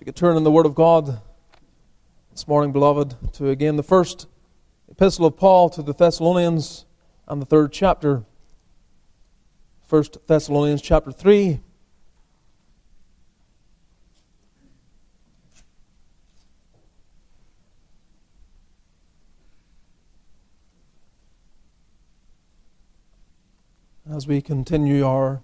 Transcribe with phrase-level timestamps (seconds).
[0.00, 1.20] If you could turn in the Word of God
[2.30, 4.28] this morning, beloved, to again the first
[4.88, 6.86] epistle of Paul to the Thessalonians
[7.28, 8.24] and the third chapter.
[9.84, 11.60] First Thessalonians chapter 3.
[24.10, 25.42] As we continue our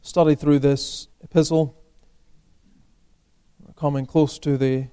[0.00, 1.81] study through this epistle,
[3.82, 4.86] coming close to the,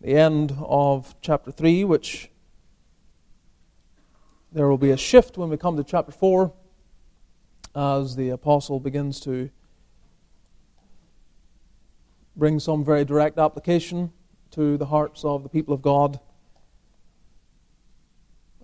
[0.00, 2.30] the end of chapter 3, which
[4.50, 6.54] there will be a shift when we come to chapter 4
[7.76, 9.50] as the apostle begins to
[12.34, 14.10] bring some very direct application
[14.50, 16.18] to the hearts of the people of God.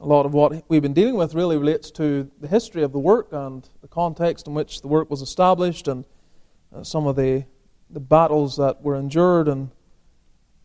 [0.01, 2.98] A lot of what we've been dealing with really relates to the history of the
[2.98, 6.06] work and the context in which the work was established and
[6.74, 7.45] uh, some of the,
[7.91, 9.71] the battles that were endured and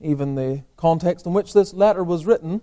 [0.01, 2.61] even the context in which this letter was written.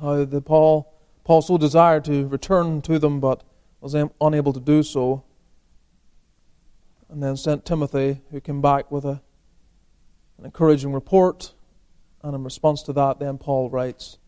[0.00, 3.42] How the Paul, Paul so desired to return to them but
[3.80, 5.24] was unable to do so.
[7.08, 9.20] And then sent Timothy, who came back with a,
[10.38, 11.54] an encouraging report.
[12.22, 14.18] And in response to that, then Paul writes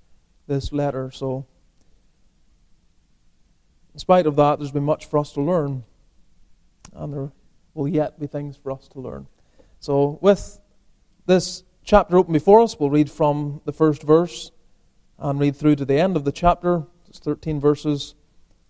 [0.47, 1.11] this letter.
[1.11, 1.47] So,
[3.92, 5.84] in spite of that, there's been much for us to learn,
[6.94, 7.33] and there
[7.79, 9.29] will yet be things for us to learn.
[9.79, 10.61] So, with
[11.27, 14.51] this chapter open before us, we'll read from the first verse
[15.17, 16.83] and read through to the end of the chapter.
[17.09, 18.17] It's 13 verses.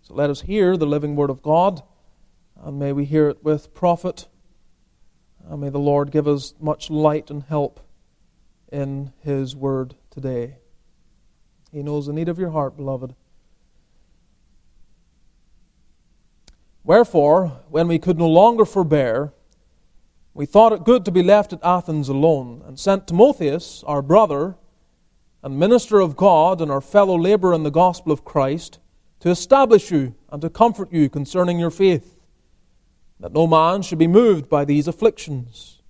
[0.02, 1.82] So, let us hear the living word of God,
[2.62, 4.28] and may we hear it with profit.
[5.48, 7.80] And may the Lord give us much light and help
[8.70, 10.58] in His word today.
[11.72, 13.14] He knows the need of your heart, beloved.
[16.88, 19.34] Wherefore, when we could no longer forbear,
[20.32, 24.56] we thought it good to be left at Athens alone, and sent Timotheus, our brother,
[25.42, 28.78] and minister of God, and our fellow laborer in the gospel of Christ,
[29.20, 32.22] to establish you and to comfort you concerning your faith,
[33.20, 35.82] that no man should be moved by these afflictions.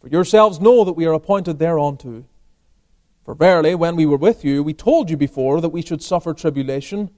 [0.00, 2.26] For yourselves know that we are appointed thereunto.
[3.24, 6.32] For verily, when we were with you, we told you before that we should suffer
[6.32, 7.10] tribulation,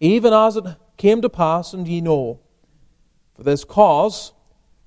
[0.00, 0.64] even as it
[0.96, 2.38] came to pass, and ye know.
[3.40, 4.34] For this cause,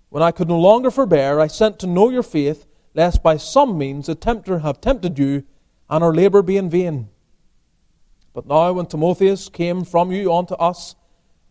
[0.09, 3.79] when I could no longer forbear, I sent to know your faith, lest by some
[3.79, 5.43] means the tempter have tempted you,
[5.89, 7.09] and our labour be in vain.
[8.31, 10.93] But now, when Timotheus came from you unto us,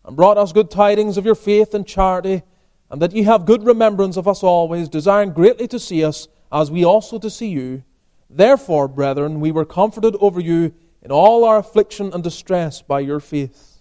[0.05, 2.41] and brought us good tidings of your faith and charity,
[2.89, 6.71] and that ye have good remembrance of us always, desiring greatly to see us, as
[6.71, 7.83] we also to see you,
[8.29, 13.19] Therefore, brethren, we were comforted over you in all our affliction and distress by your
[13.19, 13.72] faith.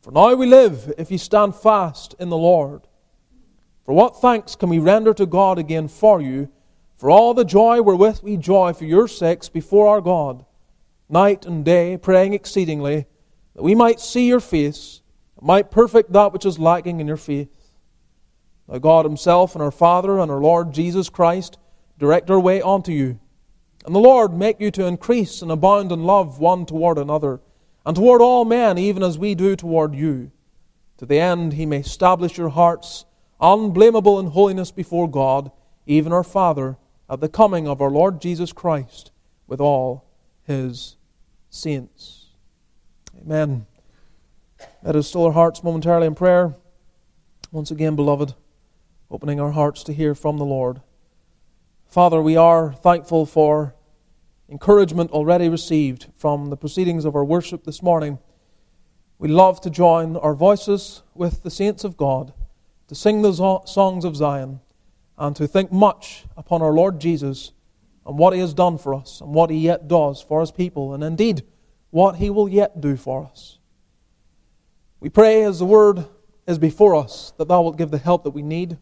[0.00, 2.86] For now we live if ye stand fast in the Lord.
[3.84, 6.50] For what thanks can we render to God again for you,
[6.96, 10.44] for all the joy wherewith we joy for your sakes before our God,
[11.08, 13.06] night and day, praying exceedingly,
[13.54, 15.02] that we might see your face,
[15.36, 17.72] and might perfect that which is lacking in your faith.
[18.68, 21.58] Now God Himself and our Father and our Lord Jesus Christ
[21.98, 23.18] direct our way unto you
[23.84, 27.40] and the Lord make you to increase and abound in love one toward another,
[27.84, 30.30] and toward all men, even as we do toward you,
[30.98, 33.04] to the end he may establish your hearts
[33.40, 35.50] unblameable in holiness before God,
[35.86, 36.76] even our Father,
[37.08, 39.10] at the coming of our Lord Jesus Christ
[39.46, 40.04] with all
[40.46, 40.96] his
[41.48, 42.26] saints.
[43.20, 43.66] Amen.
[44.82, 46.54] Let us still our hearts momentarily in prayer.
[47.50, 48.34] Once again, beloved,
[49.10, 50.80] opening our hearts to hear from the Lord.
[51.86, 53.74] Father, we are thankful for
[54.50, 58.18] encouragement already received from the proceedings of our worship this morning.
[59.18, 62.32] We love to join our voices with the saints of God,
[62.88, 64.60] to sing the songs of Zion,
[65.16, 67.52] and to think much upon our Lord Jesus
[68.04, 70.94] and what He has done for us and what He yet does for His people,
[70.94, 71.44] and indeed
[71.90, 73.58] what He will yet do for us.
[74.98, 76.06] We pray as the Word
[76.46, 78.78] is before us that Thou wilt give the help that we need.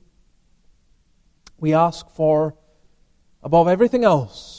[1.59, 2.55] We ask for
[3.43, 4.58] above everything else,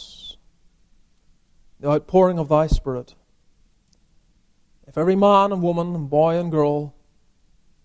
[1.79, 3.15] the outpouring of thy Spirit.
[4.87, 6.95] If every man and woman and boy and girl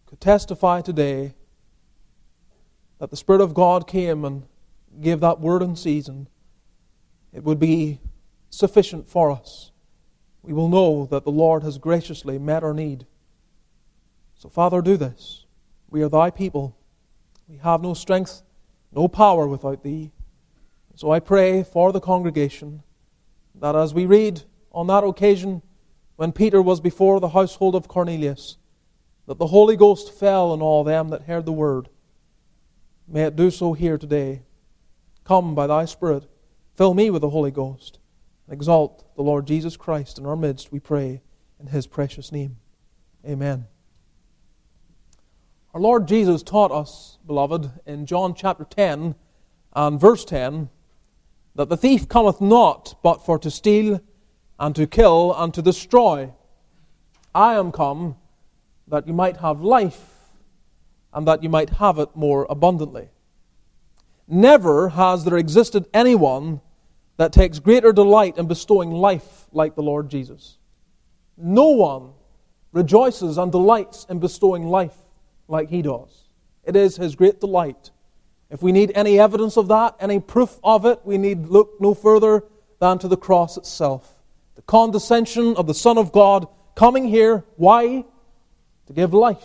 [0.07, 1.35] could testify today
[2.99, 4.45] that the Spirit of God came and
[5.01, 6.29] gave that word in season,
[7.33, 8.01] it would be
[8.51, 9.71] sufficient for us.
[10.43, 13.07] We will know that the Lord has graciously met our need.
[14.37, 15.45] So, Father, do this.
[15.91, 16.77] We are thy people.
[17.49, 18.43] We have no strength,
[18.93, 20.13] no power without thee.
[20.97, 22.83] So I pray for the congregation
[23.55, 24.43] that as we read
[24.73, 25.63] on that occasion
[26.17, 28.57] when Peter was before the household of Cornelius,
[29.27, 31.89] that the Holy Ghost fell on all them that heard the word.
[33.09, 34.43] May it do so here today
[35.25, 36.27] Come by thy Spirit.
[36.77, 37.99] Fill me with the Holy Ghost.
[38.47, 41.23] And exalt the Lord Jesus Christ in our midst, we pray,
[41.59, 42.59] in his precious name.
[43.27, 43.67] Amen.
[45.73, 49.15] Our Lord Jesus taught us, beloved, in John chapter 10
[49.75, 50.69] and verse 10,
[51.55, 54.01] that the thief cometh not but for to steal
[54.59, 56.33] and to kill and to destroy.
[57.35, 58.17] I am come
[58.89, 60.15] that you might have life
[61.13, 63.09] and that you might have it more abundantly.
[64.27, 66.61] Never has there existed anyone
[67.17, 70.59] that takes greater delight in bestowing life like the Lord Jesus.
[71.37, 72.13] No one
[72.73, 74.97] rejoices and delights in bestowing life
[75.47, 76.29] like he does.
[76.65, 77.91] It is his great delight.
[78.55, 81.93] If we need any evidence of that, any proof of it, we need look no
[81.93, 82.45] further
[82.79, 84.15] than to the cross itself.
[84.55, 86.47] The condescension of the Son of God
[86.77, 87.43] coming here.
[87.57, 88.05] Why?
[88.87, 89.45] To give life.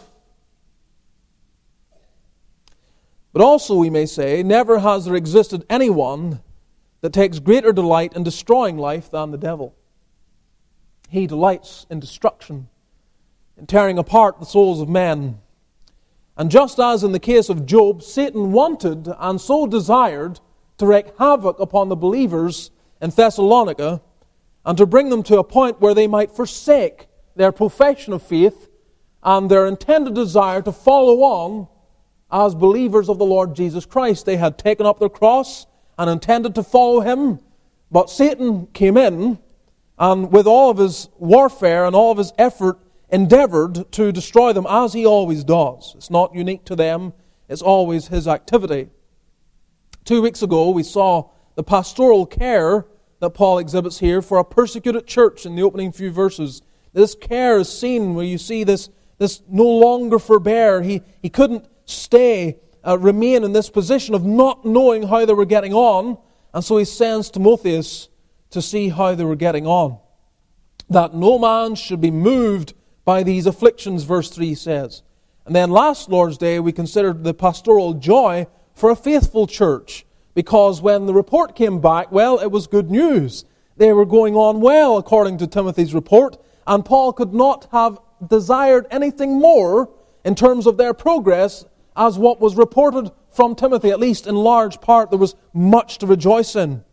[3.34, 6.44] But also, we may say, never has there existed anyone
[7.02, 9.74] that takes greater delight in destroying life than the devil.
[11.10, 12.70] He delights in destruction,
[13.58, 15.40] in tearing apart the souls of men.
[16.40, 20.40] And just as in the case of Job, Satan wanted and so desired
[20.78, 22.72] to wreak havoc upon the believers
[23.02, 24.02] in Thessalonica
[24.66, 28.70] and to bring them to a point where they might forsake their profession of faith
[29.22, 31.68] and their intended desire to follow on
[32.32, 34.26] as believers of the Lord Jesus Christ.
[34.26, 37.42] They had taken up their cross and intended to follow him,
[37.92, 39.40] but Satan came in
[39.98, 42.80] and, with all of his warfare and all of his effort,
[43.12, 45.94] endeavored to destroy them as he always does.
[45.98, 47.14] It's not unique to them,
[47.48, 48.90] it's always his activity.
[50.06, 52.86] Two weeks ago, we saw the pastoral care
[53.20, 56.62] that Paul exhibits here for a persecuted church in the opening few verses.
[56.94, 60.82] This care is seen where you see this, this no longer forbear.
[60.82, 65.46] He, he couldn't stay, uh, remain in this position of not knowing how they were
[65.46, 66.18] getting on.
[66.54, 68.10] And so he sends Timotheus
[68.52, 70.00] to see how they were getting on.
[70.90, 72.74] That no man should be moved
[73.10, 75.02] by these afflictions, verse 3 says.
[75.48, 78.46] And then last Lord's Day, we considered the pastoral joy
[78.76, 80.06] for a faithful church.
[80.36, 83.46] Because when the report came back, well, it was good news.
[83.78, 87.98] They were going on well, according to Timothy's report, and Paul could not have
[88.28, 89.90] desired anything more
[90.24, 91.66] in terms of their progress
[91.96, 96.06] as what was reported from Timothy, at least in large part, there was much to
[96.06, 96.84] rejoice in.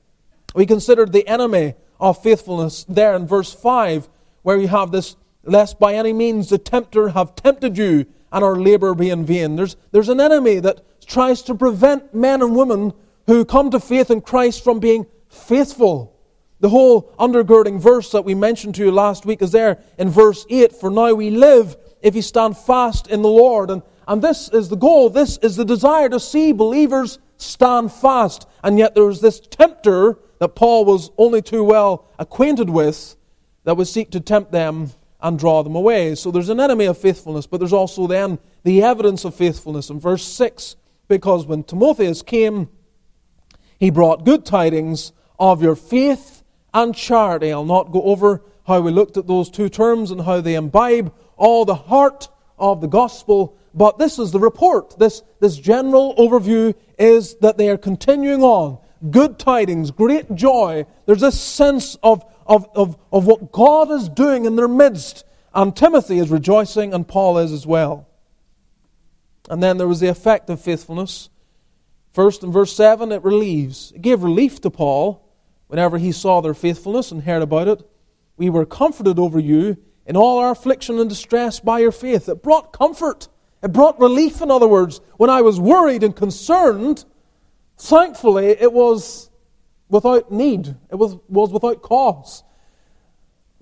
[0.54, 4.08] We considered the enemy of faithfulness there in verse 5,
[4.40, 5.14] where you have this,
[5.46, 9.56] lest by any means the tempter have tempted you and our labor be in vain.
[9.56, 12.92] There's, there's an enemy that tries to prevent men and women
[13.26, 16.12] who come to faith in Christ from being faithful.
[16.60, 20.46] The whole undergirding verse that we mentioned to you last week is there in verse
[20.48, 23.70] 8 For now we live if we stand fast in the Lord.
[23.70, 25.10] And and this is the goal.
[25.10, 28.46] This is the desire to see believers stand fast.
[28.62, 33.16] And yet there is this tempter that Paul was only too well acquainted with
[33.64, 34.90] that would seek to tempt them
[35.26, 36.14] and draw them away.
[36.14, 39.98] So there's an enemy of faithfulness, but there's also then the evidence of faithfulness in
[39.98, 40.76] verse 6.
[41.08, 42.68] Because when Timotheus came,
[43.78, 46.42] he brought good tidings of your faith
[46.72, 47.52] and charity.
[47.52, 51.12] I'll not go over how we looked at those two terms and how they imbibe
[51.36, 52.28] all the heart
[52.58, 54.98] of the gospel but this is the report.
[54.98, 58.78] This, this general overview is that they are continuing on.
[59.10, 60.86] Good tidings, great joy.
[61.04, 65.24] There's this sense of, of, of, of what God is doing in their midst.
[65.54, 68.08] And Timothy is rejoicing, and Paul is as well.
[69.48, 71.30] And then there was the effect of faithfulness.
[72.12, 73.92] First, in verse 7, it relieves.
[73.92, 75.26] It gave relief to Paul
[75.68, 77.88] whenever he saw their faithfulness and heard about it.
[78.36, 79.76] We were comforted over you
[80.06, 82.28] in all our affliction and distress by your faith.
[82.28, 83.28] It brought comfort.
[83.62, 85.00] It brought relief, in other words.
[85.16, 87.04] When I was worried and concerned,
[87.78, 89.30] thankfully it was
[89.88, 92.42] without need, it was, was without cause.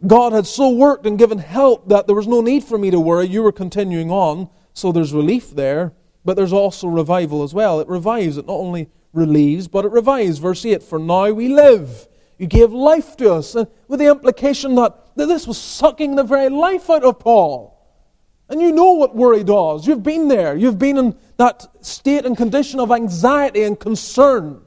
[0.06, 3.00] God had so worked and given help that there was no need for me to
[3.00, 3.26] worry.
[3.26, 5.92] You were continuing on, so there's relief there,
[6.24, 7.80] but there's also revival as well.
[7.80, 10.38] It revives, it not only relieves, but it revives.
[10.38, 12.08] Verse 8 For now we live.
[12.38, 16.48] You gave life to us, with the implication that, that this was sucking the very
[16.48, 17.70] life out of Paul.
[18.48, 19.86] And you know what worry does.
[19.86, 20.56] You've been there.
[20.56, 24.63] You've been in that state and condition of anxiety and concern.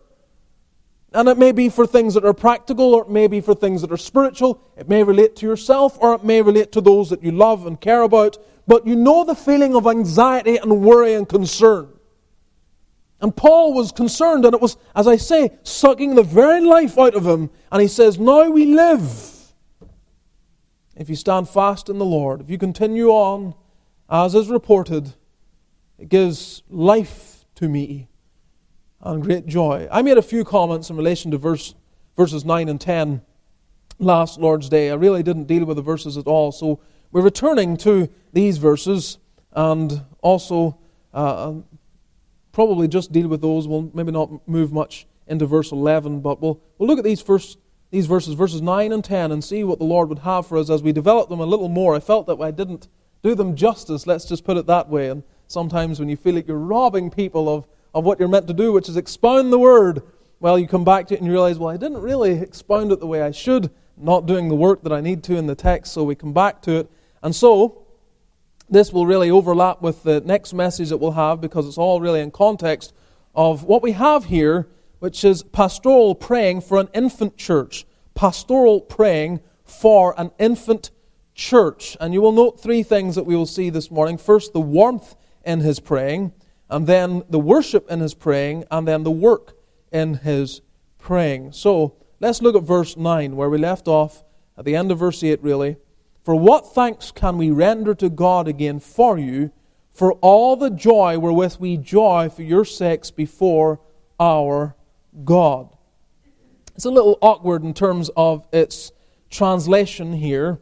[1.13, 3.81] And it may be for things that are practical, or it may be for things
[3.81, 4.61] that are spiritual.
[4.75, 7.79] It may relate to yourself, or it may relate to those that you love and
[7.79, 8.37] care about.
[8.67, 11.87] But you know the feeling of anxiety and worry and concern.
[13.19, 17.15] And Paul was concerned, and it was, as I say, sucking the very life out
[17.15, 17.49] of him.
[17.71, 19.33] And he says, Now we live.
[20.95, 23.55] If you stand fast in the Lord, if you continue on
[24.09, 25.13] as is reported,
[25.97, 28.07] it gives life to me.
[29.01, 29.87] And great joy.
[29.91, 31.75] I made a few comments in relation to verse,
[32.15, 33.21] verses 9 and 10
[33.99, 34.89] last Lord's Day.
[34.89, 36.79] I really didn't deal with the verses at all, so
[37.11, 39.17] we're returning to these verses
[39.53, 40.77] and also
[41.13, 41.53] uh,
[42.51, 43.67] probably just deal with those.
[43.67, 47.59] We'll maybe not move much into verse 11, but we'll, we'll look at these first
[47.89, 50.69] these verses, verses 9 and 10, and see what the Lord would have for us
[50.69, 51.95] as we develop them a little more.
[51.95, 52.89] I felt that I didn't
[53.23, 55.09] do them justice, let's just put it that way.
[55.09, 57.65] And sometimes when you feel like you're robbing people of,
[57.97, 60.03] of what you're meant to do, which is expound the word,
[60.39, 62.99] well, you come back to it and you realize, well, I didn't really expound it
[62.99, 65.93] the way I should, not doing the work that I need to in the text,
[65.93, 66.91] so we come back to it.
[67.23, 67.87] And so,
[68.69, 72.21] this will really overlap with the next message that we'll have because it's all really
[72.21, 72.93] in context
[73.33, 74.67] of what we have here,
[74.99, 77.87] which is pastoral praying for an infant church.
[78.13, 80.91] Pastoral praying for an infant
[81.33, 81.97] church.
[81.99, 84.19] And you will note three things that we will see this morning.
[84.19, 86.33] First, the warmth in his praying,
[86.69, 89.57] and then the worship in his praying, and then the work
[89.91, 90.61] in his
[90.97, 91.53] praying.
[91.53, 94.23] So, let's look at verse 9, where we left off
[94.57, 95.77] at the end of verse 8, really.
[96.23, 99.51] For what thanks can we render to God again for you,
[99.93, 103.79] for all the joy wherewith we joy for your sakes before
[104.19, 104.75] our
[105.23, 105.69] God?
[106.75, 108.91] It's a little awkward in terms of its
[109.29, 110.59] translation here.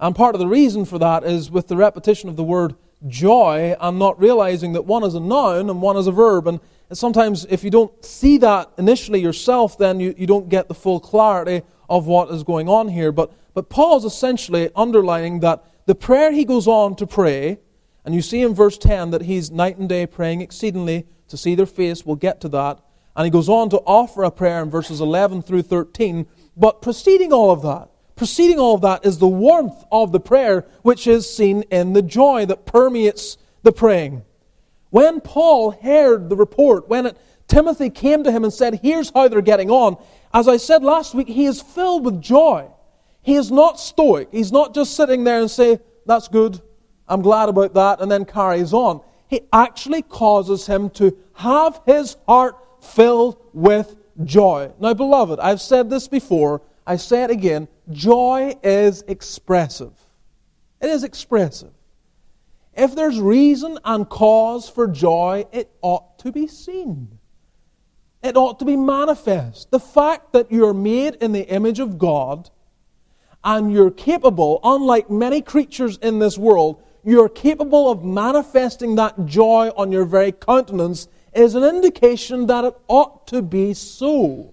[0.00, 3.76] And part of the reason for that is with the repetition of the word joy
[3.80, 6.48] and not realizing that one is a noun and one is a verb.
[6.48, 6.60] And
[6.92, 11.00] sometimes, if you don't see that initially yourself, then you, you don't get the full
[11.00, 13.12] clarity of what is going on here.
[13.12, 17.58] But but Paul's essentially underlining that the prayer he goes on to pray,
[18.04, 21.56] and you see in verse 10 that he's night and day praying exceedingly to see
[21.56, 22.06] their face.
[22.06, 22.78] We'll get to that.
[23.16, 26.28] And he goes on to offer a prayer in verses 11 through 13.
[26.56, 30.66] But preceding all of that, preceding all of that is the warmth of the prayer,
[30.82, 34.22] which is seen in the joy that permeates the praying.
[34.90, 39.28] When Paul heard the report, when it, Timothy came to him and said, Here's how
[39.28, 39.96] they're getting on,
[40.34, 42.68] as I said last week, he is filled with joy.
[43.22, 44.28] He is not stoic.
[44.32, 46.60] He's not just sitting there and say, That's good,
[47.06, 49.00] I'm glad about that, and then carries on.
[49.28, 54.72] He actually causes him to have his heart filled with joy.
[54.80, 59.92] Now, beloved, I've said this before, I say it again joy is expressive.
[60.80, 61.72] It is expressive.
[62.76, 67.18] If there's reason and cause for joy, it ought to be seen.
[68.22, 69.70] It ought to be manifest.
[69.70, 72.50] The fact that you're made in the image of God
[73.42, 79.70] and you're capable, unlike many creatures in this world, you're capable of manifesting that joy
[79.76, 84.52] on your very countenance is an indication that it ought to be so.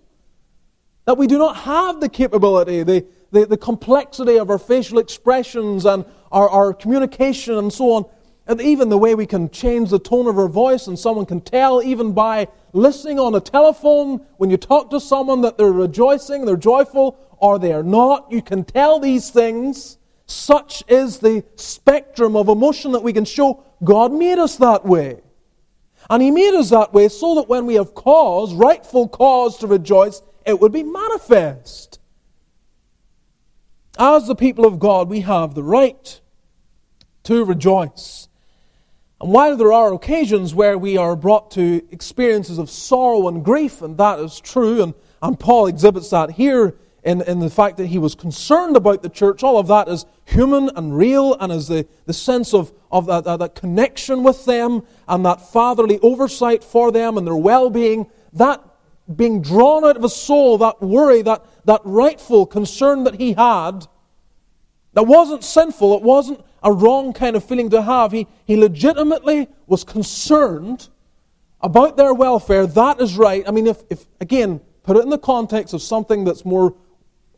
[1.05, 5.85] That we do not have the capability, the, the, the complexity of our facial expressions
[5.85, 8.05] and our, our communication and so on,
[8.47, 11.41] and even the way we can change the tone of our voice, and someone can
[11.41, 16.45] tell even by listening on a telephone when you talk to someone that they're rejoicing,
[16.45, 18.31] they're joyful, or they are not.
[18.31, 19.97] You can tell these things.
[20.27, 23.63] Such is the spectrum of emotion that we can show.
[23.83, 25.21] God made us that way.
[26.09, 29.67] And He made us that way so that when we have cause, rightful cause to
[29.67, 31.99] rejoice, it would be manifest.
[33.97, 36.19] As the people of God, we have the right
[37.23, 38.27] to rejoice.
[39.21, 43.81] And while there are occasions where we are brought to experiences of sorrow and grief,
[43.81, 46.75] and that is true, and, and Paul exhibits that here
[47.05, 49.43] in, in the fact that he was concerned about the church.
[49.43, 53.23] All of that is human and real and is the, the sense of, of that,
[53.23, 58.07] that, that connection with them and that fatherly oversight for them and their well being.
[58.33, 58.61] That
[59.13, 63.85] being drawn out of his soul, that worry, that, that rightful concern that he had,
[64.93, 68.11] that wasn't sinful, it wasn't a wrong kind of feeling to have.
[68.11, 70.89] He, he legitimately was concerned
[71.61, 72.65] about their welfare.
[72.65, 73.43] That is right.
[73.47, 76.75] I mean, if, if again, put it in the context of something that's more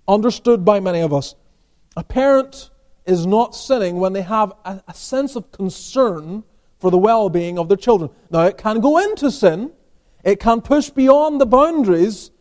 [0.08, 1.36] understood by many of us.
[1.98, 2.70] A parent
[3.06, 6.44] is not sinning when they have a, a sense of concern
[6.80, 8.12] for the well being of their children.
[8.30, 9.72] Now, it can go into sin,
[10.28, 12.32] it can push beyond the boundaries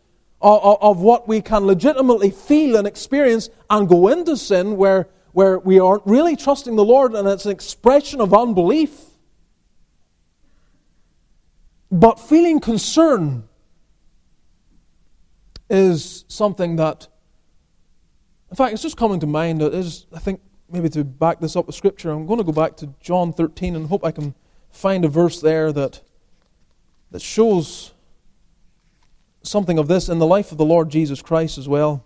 [0.41, 5.07] of, of, of, what we can legitimately feel and experience and go into sin where,
[5.31, 8.99] where we aren't really trusting the Lord and it's an expression of unbelief.
[11.89, 13.47] But feeling concern
[15.69, 17.07] is something that
[18.49, 19.61] in fact, it's just coming to mind.
[19.61, 22.75] Is, I think maybe to back this up with Scripture, I'm going to go back
[22.77, 24.35] to John 13 and hope I can
[24.71, 26.01] find a verse there that,
[27.11, 27.93] that shows
[29.43, 32.05] something of this in the life of the Lord Jesus Christ as well.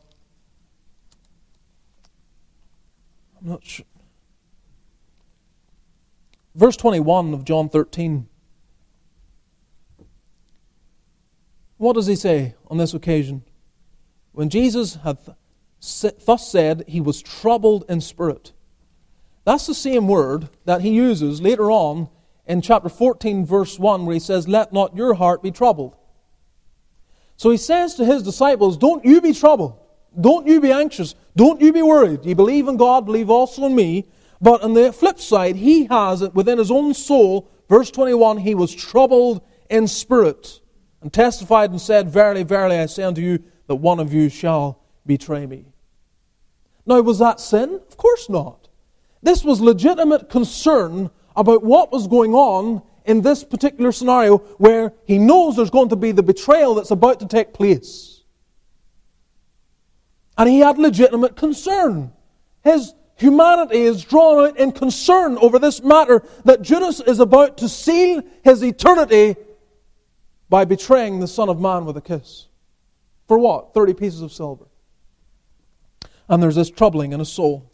[3.40, 3.86] I'm not sure.
[6.54, 8.28] Verse 21 of John 13.
[11.78, 13.44] What does he say on this occasion?
[14.34, 15.18] When Jesus had
[16.26, 18.52] thus said, he was troubled in spirit.
[19.46, 22.10] That's the same word that he uses later on
[22.52, 25.96] in chapter 14, verse 1, where he says, Let not your heart be troubled.
[27.38, 29.80] So he says to his disciples, Don't you be troubled.
[30.20, 31.16] Don't you be anxious.
[31.34, 32.26] Don't you be worried.
[32.26, 34.10] You believe in God, believe also in me.
[34.42, 37.50] But on the flip side, he has it within his own soul.
[37.70, 40.60] Verse 21 He was troubled in spirit
[41.02, 44.84] and testified and said, Verily, verily, I say unto you that one of you shall
[45.06, 45.68] betray me.
[46.86, 47.80] Now, was that sin?
[47.88, 48.68] Of course not.
[49.24, 55.18] This was legitimate concern about what was going on in this particular scenario where he
[55.18, 58.22] knows there's going to be the betrayal that's about to take place.
[60.38, 62.12] And he had legitimate concern.
[62.64, 67.70] His humanity is drawn out in concern over this matter that Judas is about to
[67.70, 69.36] seal his eternity
[70.50, 72.48] by betraying the Son of Man with a kiss.
[73.28, 73.74] For what?
[73.74, 74.66] 30 pieces of silver.
[76.28, 77.72] And there's this troubling in his soul.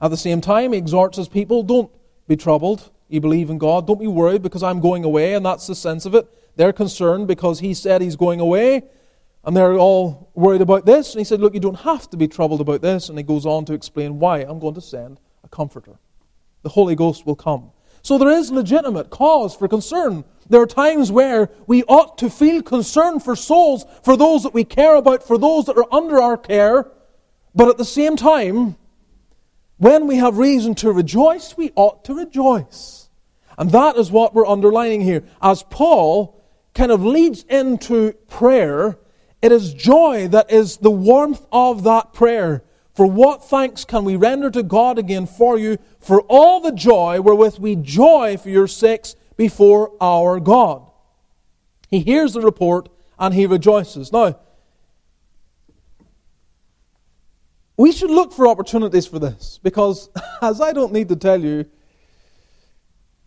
[0.00, 1.90] At the same time, he exhorts his people don't
[2.26, 2.90] be troubled.
[3.08, 3.86] You believe in God.
[3.86, 6.26] Don't be worried because I'm going away, and that's the sense of it.
[6.56, 8.84] They're concerned because he said he's going away,
[9.44, 11.12] and they're all worried about this.
[11.12, 13.08] And he said, Look, you don't have to be troubled about this.
[13.08, 14.38] And he goes on to explain why.
[14.40, 15.98] I'm going to send a comforter.
[16.62, 17.70] The Holy Ghost will come.
[18.02, 20.24] So there is legitimate cause for concern.
[20.48, 24.64] There are times where we ought to feel concern for souls, for those that we
[24.64, 26.90] care about, for those that are under our care.
[27.54, 28.76] But at the same time,
[29.84, 33.10] when we have reason to rejoice, we ought to rejoice.
[33.58, 35.24] And that is what we're underlining here.
[35.42, 36.42] As Paul
[36.74, 38.98] kind of leads into prayer,
[39.42, 42.64] it is joy that is the warmth of that prayer.
[42.94, 47.20] For what thanks can we render to God again for you, for all the joy
[47.20, 50.90] wherewith we joy for your sakes before our God?
[51.90, 52.88] He hears the report
[53.18, 54.12] and he rejoices.
[54.12, 54.38] Now,
[57.76, 60.08] we should look for opportunities for this because,
[60.42, 61.66] as I don't need to tell you,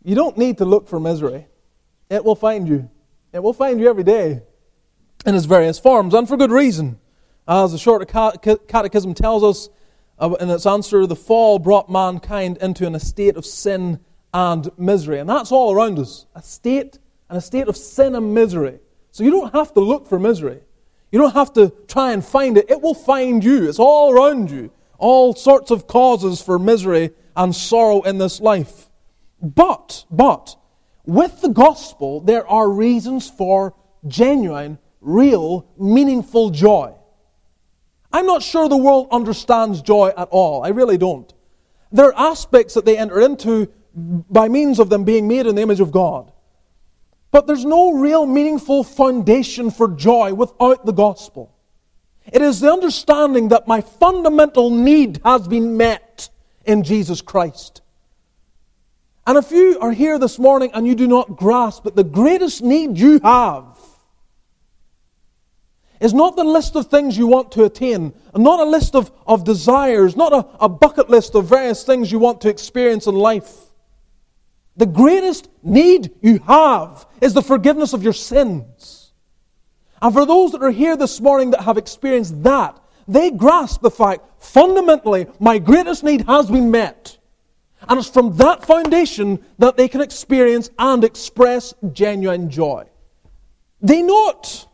[0.03, 1.47] you don't need to look for misery.
[2.10, 2.89] It will find you.
[3.33, 4.41] It will find you every day
[5.25, 6.99] in its various forms, and for good reason.
[7.47, 9.69] As the short catechism tells us
[10.19, 13.99] uh, in its answer, the fall brought mankind into an estate of sin
[14.33, 15.19] and misery.
[15.19, 18.79] And that's all around us a state, and a state of sin and misery.
[19.12, 20.62] So you don't have to look for misery.
[21.12, 23.67] You don't have to try and find it, it will find you.
[23.67, 24.72] It's all around you.
[24.98, 28.89] All sorts of causes for misery and sorrow in this life.
[29.41, 30.56] But, but,
[31.06, 33.76] with the gospel, there are reasons for
[34.08, 36.93] genuine, real, meaningful joy.
[38.12, 40.63] I'm not sure the world understands joy at all.
[40.65, 41.32] I really don't.
[41.91, 45.62] There are aspects that they enter into by means of them being made in the
[45.62, 46.32] image of God.
[47.32, 51.54] But there's no real meaningful foundation for joy without the gospel.
[52.32, 56.30] It is the understanding that my fundamental need has been met
[56.66, 57.82] in Jesus Christ.
[59.26, 62.62] And if you are here this morning and you do not grasp that the greatest
[62.62, 63.78] need you have
[66.00, 69.44] is not the list of things you want to attain, not a list of, of
[69.44, 73.66] desires, not a, a bucket list of various things you want to experience in life.
[74.78, 79.12] The greatest need you have is the forgiveness of your sins.
[80.02, 83.90] And for those that are here this morning that have experienced that, they grasp the
[83.90, 87.18] fact fundamentally, my greatest need has been met.
[87.88, 92.86] And it's from that foundation that they can experience and express genuine joy.
[93.82, 94.68] They know it.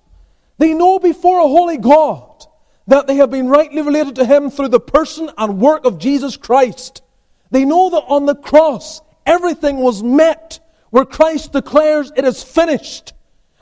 [0.58, 2.46] They know before a holy God
[2.88, 6.38] that they have been rightly related to Him through the person and work of Jesus
[6.38, 7.02] Christ.
[7.52, 10.59] They know that on the cross, everything was met
[10.89, 13.13] where Christ declares it is finished.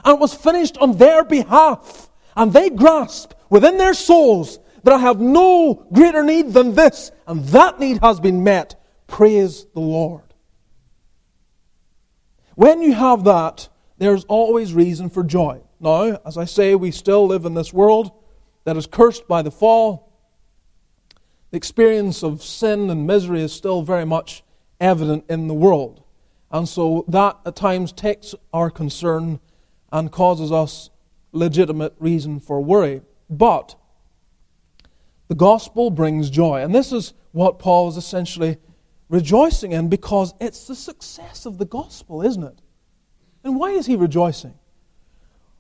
[0.04, 2.10] And it was finished on their behalf.
[2.36, 7.44] And they grasp within their souls that I have no greater need than this, and
[7.46, 8.82] that need has been met.
[9.08, 10.24] Praise the Lord.
[12.56, 15.62] When you have that, there's always reason for joy.
[15.80, 18.12] Now, as I say, we still live in this world
[18.64, 20.12] that is cursed by the fall.
[21.52, 24.44] The experience of sin and misery is still very much
[24.82, 26.04] evident in the world.
[26.52, 29.40] And so that at times takes our concern
[29.92, 30.90] and causes us
[31.32, 33.02] legitimate reason for worry.
[33.30, 33.76] But
[35.30, 36.62] the gospel brings joy.
[36.62, 38.58] And this is what Paul is essentially
[39.08, 42.60] rejoicing in because it's the success of the gospel, isn't it?
[43.44, 44.56] And why is he rejoicing?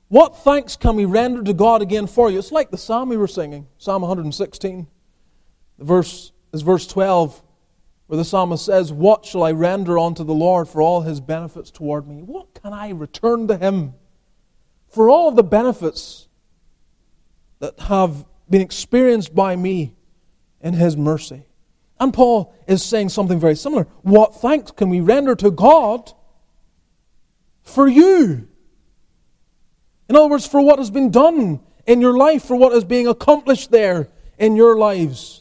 [0.10, 2.38] What thanks can we render to God again for you?
[2.38, 4.88] It's like the psalm we were singing, Psalm 116.
[5.78, 7.42] The verse is verse 12
[8.12, 11.72] where the psalmist says, What shall I render unto the Lord for all his benefits
[11.72, 12.24] toward me?
[12.24, 13.94] What can I return to him
[14.90, 16.28] for all the benefits
[17.60, 19.96] that have been experienced by me
[20.60, 21.46] in His mercy.
[22.00, 23.88] And Paul is saying something very similar.
[24.02, 26.12] What thanks can we render to God
[27.64, 28.48] for you?
[30.10, 33.08] In other words, for what has been done in your life, for what is being
[33.08, 35.41] accomplished there in your lives,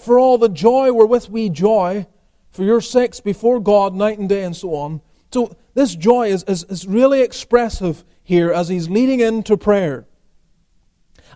[0.00, 2.06] for all the joy wherewith we joy
[2.50, 5.00] for your sakes before God night and day and so on.
[5.32, 10.06] So this joy is, is, is really expressive here as he's leading into prayer.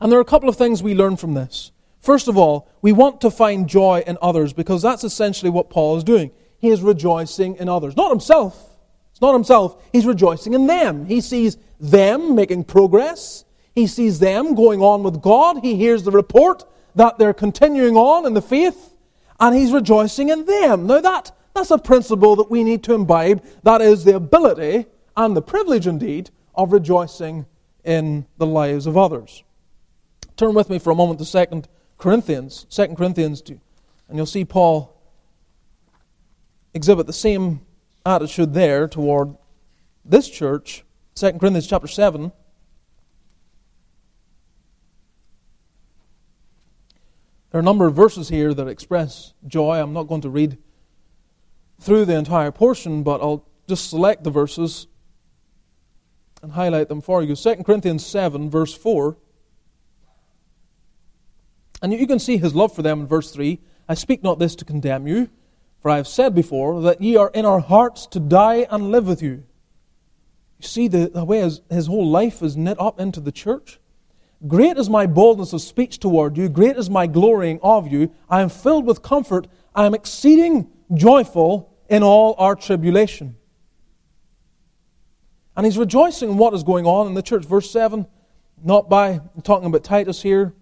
[0.01, 1.71] And there are a couple of things we learn from this.
[2.01, 5.97] First of all, we want to find joy in others because that's essentially what Paul
[5.97, 6.33] is doing.
[6.59, 7.97] He is rejoicing in others.
[7.97, 8.79] Not himself.
[9.13, 9.83] It's not himself.
[9.93, 11.07] He's rejoicing in them.
[11.07, 13.45] He sees them making progress.
[13.75, 15.59] He sees them going on with God.
[15.63, 18.95] He hears the report that they're continuing on in the faith.
[19.41, 20.87] And he's rejoicing in them.
[20.87, 23.45] Now, that, that's a principle that we need to imbibe.
[23.63, 27.47] That is the ability and the privilege, indeed, of rejoicing
[27.85, 29.43] in the lives of others.
[30.37, 31.63] Turn with me for a moment to 2
[31.99, 33.61] Corinthians, 2 Corinthians 2,
[34.09, 34.95] and you'll see Paul
[36.73, 37.61] exhibit the same
[38.05, 39.37] attitude there toward
[40.05, 40.85] this church.
[41.15, 42.33] 2 Corinthians chapter 7.
[47.55, 49.79] There are a number of verses here that express joy.
[49.79, 50.59] I'm not going to read
[51.81, 54.89] through the entire portion, but I'll just select the verses
[56.43, 57.37] and highlight them for you.
[57.37, 59.17] 2 Corinthians 7, verse 4.
[61.81, 63.61] And you can see his love for them in verse 3.
[63.89, 65.31] I speak not this to condemn you,
[65.81, 69.07] for I have said before that ye are in our hearts to die and live
[69.07, 69.45] with you.
[70.59, 73.79] You see the, the way his, his whole life is knit up into the church?
[74.47, 78.13] Great is my boldness of speech toward you, great is my glorying of you.
[78.29, 83.37] I am filled with comfort, I am exceeding joyful in all our tribulation
[85.57, 87.45] and he's rejoicing in what is going on in the church.
[87.45, 88.07] Verse 7,
[88.63, 90.53] not by talking about Titus here,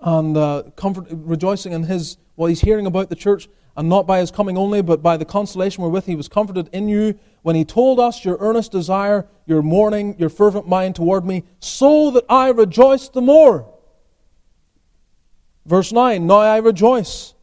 [0.00, 4.20] and uh, comfort, rejoicing in his what he's hearing about the church, and not by
[4.20, 7.64] his coming only, but by the consolation wherewith he was comforted in you, when he
[7.64, 12.48] told us your earnest desire, your mourning, your fervent mind toward me, so that I
[12.48, 13.70] rejoice the more.
[15.66, 17.34] Verse 9, Now I rejoice,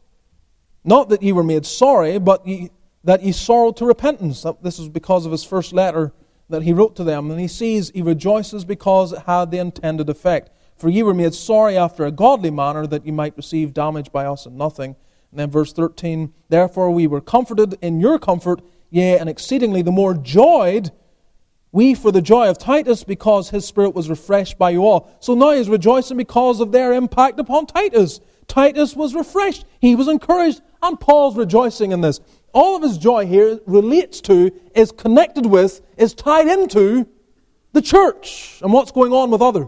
[0.84, 2.70] not that ye were made sorry, but ye
[3.04, 4.46] that ye sorrowed to repentance.
[4.62, 6.12] This is because of his first letter
[6.48, 7.30] that he wrote to them.
[7.30, 10.50] And he sees, he rejoices because it had the intended effect.
[10.76, 14.24] For ye were made sorry after a godly manner, that ye might receive damage by
[14.24, 14.96] us and nothing.
[15.32, 19.90] And then verse 13, Therefore we were comforted in your comfort, yea, and exceedingly the
[19.90, 20.92] more joyed
[21.72, 25.10] we for the joy of Titus, because his spirit was refreshed by you all.
[25.20, 28.20] So now he's rejoicing because of their impact upon Titus.
[28.46, 32.20] Titus was refreshed, he was encouraged, and Paul's rejoicing in this
[32.52, 37.08] all of his joy here relates to, is connected with, is tied into
[37.72, 39.66] the church and what's going on with others.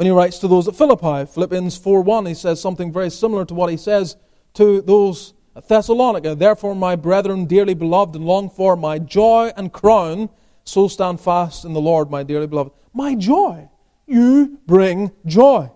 [0.00, 3.52] When he writes to those at Philippi, Philippians 4:1, he says something very similar to
[3.52, 4.16] what he says
[4.54, 6.34] to those at Thessalonica.
[6.34, 10.30] Therefore, my brethren, dearly beloved and longed for, my joy and crown,
[10.64, 12.72] so stand fast in the Lord, my dearly beloved.
[12.94, 13.68] My joy.
[14.06, 15.70] You bring joy.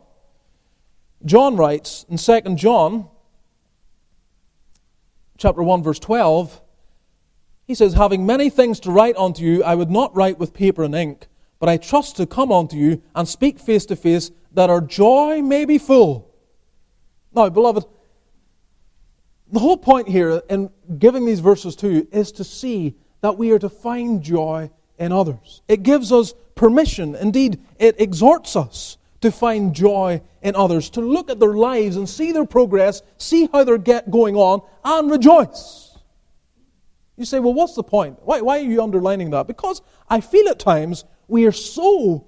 [1.27, 3.11] John writes in 2 John
[5.37, 6.63] chapter 1, verse 12,
[7.67, 10.83] he says, Having many things to write unto you, I would not write with paper
[10.83, 14.71] and ink, but I trust to come unto you and speak face to face, that
[14.71, 16.31] our joy may be full.
[17.35, 17.85] Now, beloved,
[19.51, 23.51] the whole point here in giving these verses to you is to see that we
[23.53, 25.63] are to find joy in others.
[25.69, 27.15] It gives us permission.
[27.15, 32.09] Indeed, it exhorts us to find joy in others, to look at their lives and
[32.09, 35.99] see their progress, see how they're get going on, and rejoice.
[37.17, 38.19] You say, well, what's the point?
[38.23, 39.47] Why, why are you underlining that?
[39.47, 42.27] Because I feel at times we are so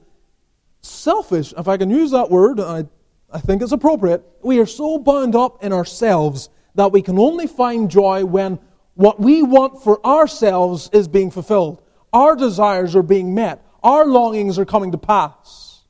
[0.81, 2.87] selfish, if I can use that word, I,
[3.31, 4.25] I think it's appropriate.
[4.43, 8.59] We are so bound up in ourselves that we can only find joy when
[8.95, 11.83] what we want for ourselves is being fulfilled.
[12.13, 13.63] Our desires are being met.
[13.83, 15.83] Our longings are coming to pass.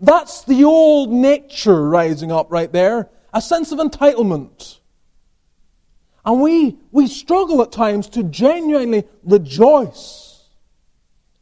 [0.00, 4.78] That's the old nature rising up right there a sense of entitlement.
[6.24, 10.23] And we, we struggle at times to genuinely rejoice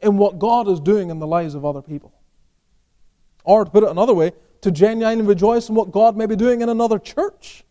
[0.03, 2.13] in what God is doing in the lives of other people.
[3.45, 6.61] Or to put it another way, to genuinely rejoice in what God may be doing
[6.61, 7.65] in another church,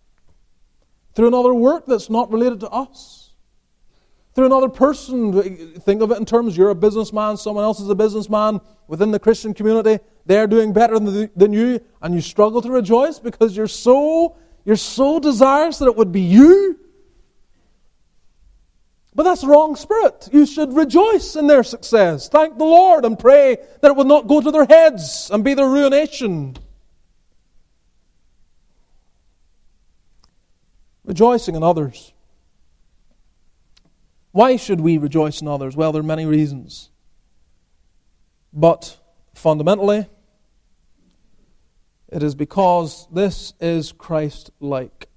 [1.14, 3.22] through another work that's not related to us
[4.34, 5.74] through another person.
[5.82, 9.20] Think of it in terms you're a businessman, someone else is a businessman within the
[9.20, 10.00] Christian community.
[10.26, 15.20] They're doing better than you, and you struggle to rejoice because you're so you're so
[15.20, 16.80] desirous that it would be you.
[19.14, 20.30] But that's the wrong spirit.
[20.32, 22.30] You should rejoice in their success.
[22.30, 25.54] Thank the Lord and pray that it will not go to their heads and be
[25.54, 26.56] their ruination.
[31.04, 32.14] Rejoicing in others.
[34.32, 35.76] Why should we rejoice in others?
[35.76, 36.90] Well, there are many reasons.
[38.54, 38.98] But
[39.34, 40.08] fundamentally,
[42.08, 45.11] it is because this is Christ like.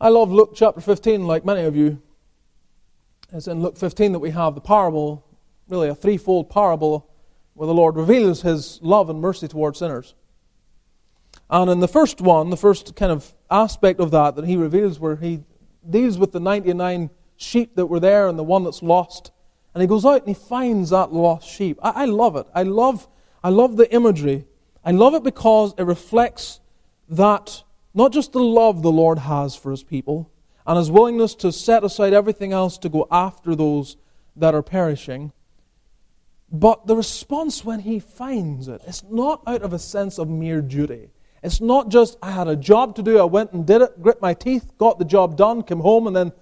[0.00, 2.00] I love Luke chapter 15, like many of you.
[3.32, 5.26] It's in Luke 15 that we have the parable,
[5.68, 7.10] really a threefold parable,
[7.54, 10.14] where the Lord reveals his love and mercy towards sinners.
[11.50, 15.00] And in the first one, the first kind of aspect of that that he reveals,
[15.00, 15.42] where he
[15.90, 19.32] deals with the 99 sheep that were there and the one that's lost.
[19.74, 21.76] And he goes out and he finds that lost sheep.
[21.82, 22.46] I, I love it.
[22.54, 23.08] I love,
[23.42, 24.46] I love the imagery.
[24.84, 26.60] I love it because it reflects
[27.08, 27.64] that
[27.98, 30.30] not just the love the Lord has for his people
[30.64, 33.96] and his willingness to set aside everything else to go after those
[34.36, 35.32] that are perishing,
[36.48, 40.62] but the response when he finds it, it's not out of a sense of mere
[40.62, 41.10] duty.
[41.42, 44.22] It's not just, I had a job to do, I went and did it, grit
[44.22, 46.32] my teeth, got the job done, came home, and then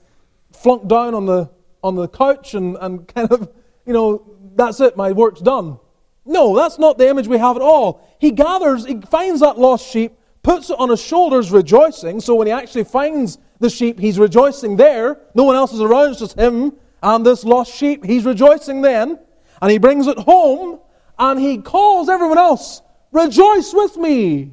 [0.52, 1.48] flunked down on the,
[1.82, 3.50] on the couch and, and kind of,
[3.86, 5.78] you know, that's it, my work's done.
[6.26, 8.06] No, that's not the image we have at all.
[8.20, 12.20] He gathers, he finds that lost sheep, puts it on his shoulders rejoicing.
[12.20, 15.18] So when he actually finds the sheep, he's rejoicing there.
[15.34, 18.04] No one else is around, it's just him and this lost sheep.
[18.04, 19.18] He's rejoicing then.
[19.60, 20.78] And he brings it home
[21.18, 22.80] and he calls everyone else,
[23.10, 24.52] Rejoice with me!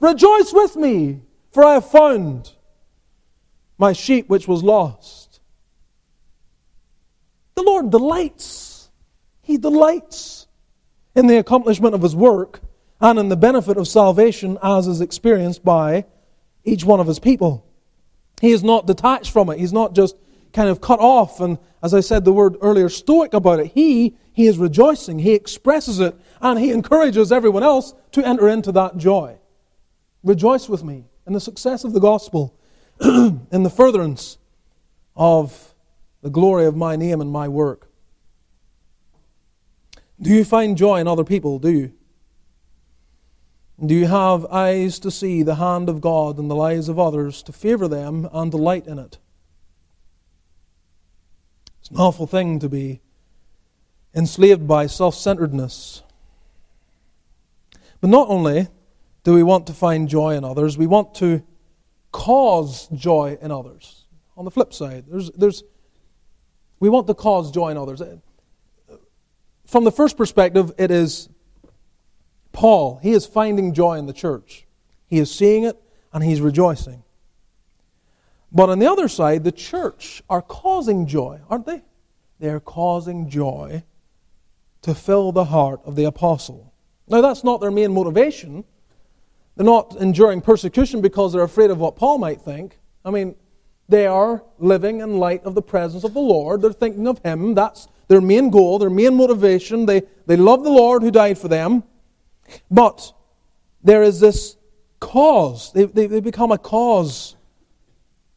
[0.00, 1.20] Rejoice with me!
[1.50, 2.50] For I have found
[3.76, 5.40] my sheep which was lost.
[7.54, 8.88] The Lord delights.
[9.42, 10.46] He delights
[11.14, 12.61] in the accomplishment of his work
[13.02, 16.06] and in the benefit of salvation as is experienced by
[16.64, 17.66] each one of his people.
[18.40, 19.58] He is not detached from it.
[19.58, 20.16] He's not just
[20.52, 23.72] kind of cut off and, as I said the word earlier, stoic about it.
[23.72, 25.18] He, he is rejoicing.
[25.18, 29.36] He expresses it and he encourages everyone else to enter into that joy.
[30.22, 32.56] Rejoice with me in the success of the gospel,
[33.00, 34.38] in the furtherance
[35.16, 35.74] of
[36.22, 37.90] the glory of my name and my work.
[40.20, 41.58] Do you find joy in other people?
[41.58, 41.92] Do you?
[43.84, 47.42] Do you have eyes to see the hand of God in the lives of others,
[47.42, 49.18] to favor them and delight in it?
[51.80, 53.00] It's an awful thing to be
[54.14, 56.04] enslaved by self centeredness.
[58.00, 58.68] But not only
[59.24, 61.42] do we want to find joy in others, we want to
[62.12, 64.04] cause joy in others.
[64.36, 65.64] On the flip side, there's, there's,
[66.78, 68.00] we want to cause joy in others.
[69.66, 71.28] From the first perspective, it is
[72.52, 74.66] Paul, he is finding joy in the church.
[75.06, 75.80] He is seeing it
[76.12, 77.02] and he's rejoicing.
[78.52, 81.82] But on the other side, the church are causing joy, aren't they?
[82.38, 83.82] They are causing joy
[84.82, 86.72] to fill the heart of the apostle.
[87.08, 88.64] Now, that's not their main motivation.
[89.56, 92.78] They're not enduring persecution because they're afraid of what Paul might think.
[93.04, 93.34] I mean,
[93.88, 96.62] they are living in light of the presence of the Lord.
[96.62, 97.54] They're thinking of Him.
[97.54, 99.86] That's their main goal, their main motivation.
[99.86, 101.84] They, they love the Lord who died for them.
[102.70, 103.12] But
[103.82, 104.56] there is this
[105.00, 105.72] cause.
[105.72, 107.36] They, they, they become a cause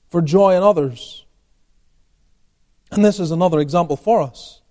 [0.10, 1.26] for joy in others.
[2.92, 4.62] And this is another example for us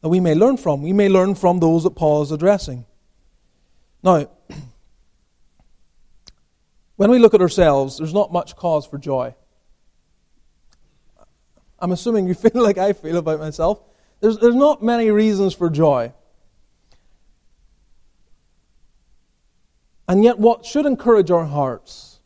[0.00, 0.82] that we may learn from.
[0.82, 2.86] We may learn from those that Paul is addressing.
[4.02, 4.28] Now,
[6.96, 9.34] when we look at ourselves, there's not much cause for joy.
[11.78, 13.82] I'm assuming you feel like I feel about myself.
[14.20, 16.12] There's, there's not many reasons for joy.
[20.08, 22.20] And yet, what should encourage our hearts?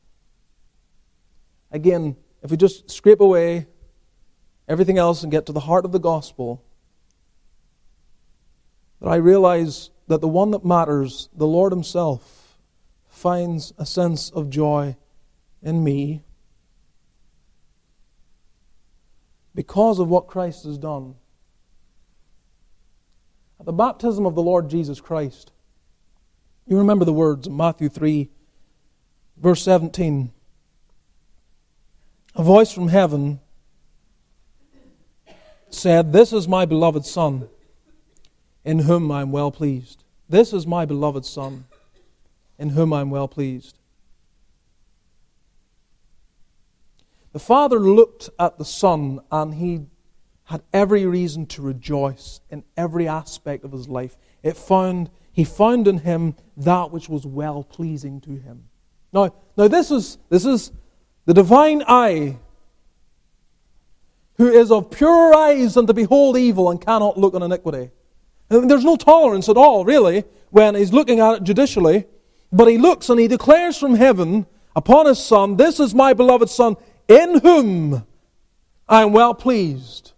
[1.71, 3.67] Again, if we just scrape away
[4.69, 6.63] everything else and get to the heart of the gospel,
[9.01, 12.59] that I realize that the one that matters, the Lord Himself,
[13.09, 14.97] finds a sense of joy
[15.63, 16.23] in me
[19.55, 21.15] because of what Christ has done.
[23.59, 25.53] At the baptism of the Lord Jesus Christ,
[26.71, 28.31] you remember the words in Matthew 3,
[29.37, 30.33] verse 17.
[32.37, 33.41] A voice from heaven
[35.69, 37.49] said, This is my beloved Son,
[38.65, 40.05] in whom I am well pleased.
[40.29, 41.65] This is my beloved Son,
[42.57, 43.77] in whom I am well pleased.
[47.33, 49.87] The Father looked at the Son and he
[50.45, 54.17] had every reason to rejoice in every aspect of his life.
[54.45, 58.65] It found he found in him that which was well pleasing to him.
[59.13, 60.73] Now, now this is this is
[61.27, 62.37] the divine eye
[64.37, 67.91] who is of purer eyes than to behold evil and cannot look on iniquity.
[68.49, 72.07] And there's no tolerance at all, really, when he's looking at it judicially.
[72.51, 76.49] But he looks and he declares from heaven upon his Son, This is my beloved
[76.49, 78.07] Son, in whom
[78.89, 80.13] I am well pleased.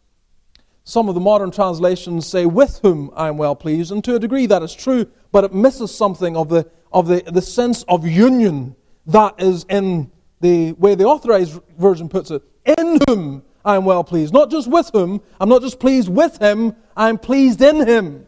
[0.85, 3.92] Some of the modern translations say, With whom I am well pleased.
[3.92, 7.23] And to a degree that is true, but it misses something of the, of the,
[7.27, 8.75] the sense of union
[9.07, 12.42] that is in the way the authorized version puts it.
[12.64, 14.33] In whom I am well pleased.
[14.33, 18.27] Not just with whom, I'm not just pleased with him, I'm pleased in him.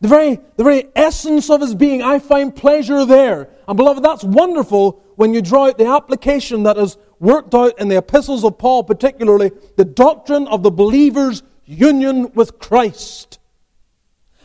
[0.00, 3.50] The very, the very essence of his being, I find pleasure there.
[3.68, 7.88] And beloved, that's wonderful when you draw out the application that is worked out in
[7.88, 13.38] the epistles of Paul, particularly the doctrine of the believer's union with Christ.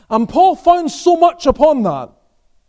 [0.10, 2.12] And Paul found so much upon that.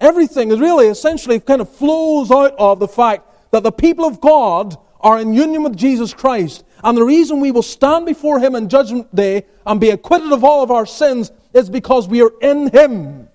[0.00, 4.20] Everything is really essentially kind of flows out of the fact that the people of
[4.20, 6.64] God are in union with Jesus Christ.
[6.82, 10.44] And the reason we will stand before Him in Judgment Day and be acquitted of
[10.44, 13.28] all of our sins is because we are in Him.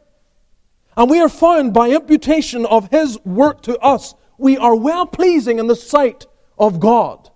[0.98, 4.14] And we are found by imputation of His work to us.
[4.38, 6.26] We are well pleasing in the sight
[6.62, 7.30] of God.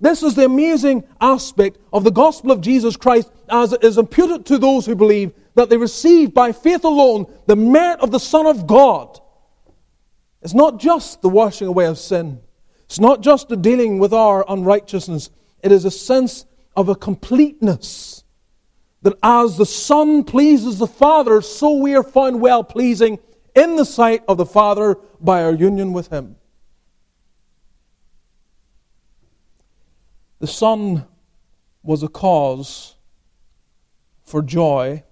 [0.00, 4.46] This is the amazing aspect of the gospel of Jesus Christ as it is imputed
[4.46, 8.46] to those who believe that they receive by faith alone the merit of the Son
[8.46, 9.18] of God.
[10.40, 12.40] It's not just the washing away of sin,
[12.84, 15.30] it's not just the dealing with our unrighteousness,
[15.64, 18.22] it is a sense of a completeness.
[19.02, 23.18] That as the Son pleases the Father, so we are found well pleasing
[23.54, 26.36] in the sight of the Father by our union with Him.
[30.40, 31.04] The Son
[31.82, 32.94] was a cause
[34.24, 35.02] for joy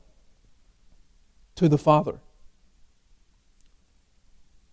[1.56, 2.20] to the Father.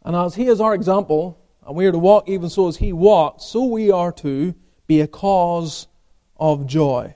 [0.04, 2.94] And as He is our example, and we are to walk even so as He
[2.94, 4.54] walked, so we are to
[4.86, 5.88] be a cause
[6.38, 7.16] of joy.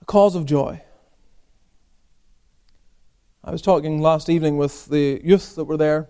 [0.00, 0.82] A cause of joy.
[3.44, 6.08] I was talking last evening with the youth that were there,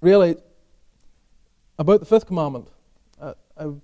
[0.00, 0.36] really,
[1.78, 2.68] about the fifth commandment.
[3.56, 3.74] Uh, I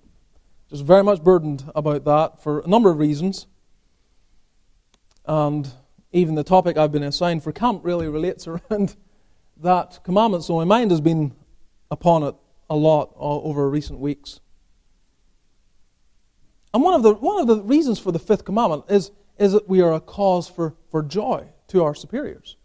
[0.69, 3.47] was very much burdened about that for a number of reasons.
[5.25, 5.69] And
[6.11, 8.95] even the topic I've been assigned for camp really relates around
[9.57, 10.43] that commandment.
[10.43, 11.33] So my mind has been
[11.91, 12.35] upon it
[12.69, 14.39] a lot over recent weeks.
[16.73, 19.69] And one of the, one of the reasons for the fifth commandment is, is that
[19.69, 22.57] we are a cause for, for joy to our superiors.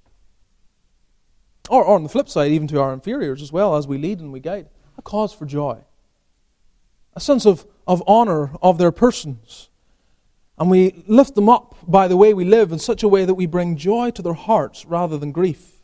[1.69, 4.21] Or, or on the flip side, even to our inferiors as well, as we lead
[4.21, 4.69] and we guide.
[4.97, 5.85] A cause for joy.
[7.19, 9.71] A sense of, of honor of their persons.
[10.57, 13.35] And we lift them up by the way we live in such a way that
[13.35, 15.83] we bring joy to their hearts rather than grief.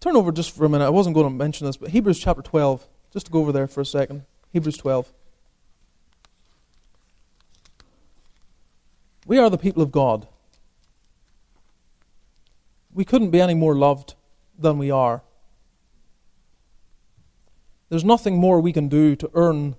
[0.00, 0.86] Turn over just for a minute.
[0.86, 2.88] I wasn't going to mention this, but Hebrews chapter 12.
[3.12, 4.24] Just to go over there for a second.
[4.52, 5.12] Hebrews 12.
[9.24, 10.26] We are the people of God.
[12.92, 14.14] We couldn't be any more loved
[14.58, 15.22] than we are.
[17.90, 19.76] There's nothing more we can do to earn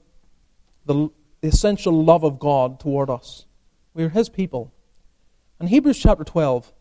[0.85, 3.45] the, the essential love of God toward us.
[3.93, 4.73] We are His people.
[5.59, 6.73] In Hebrews chapter 12,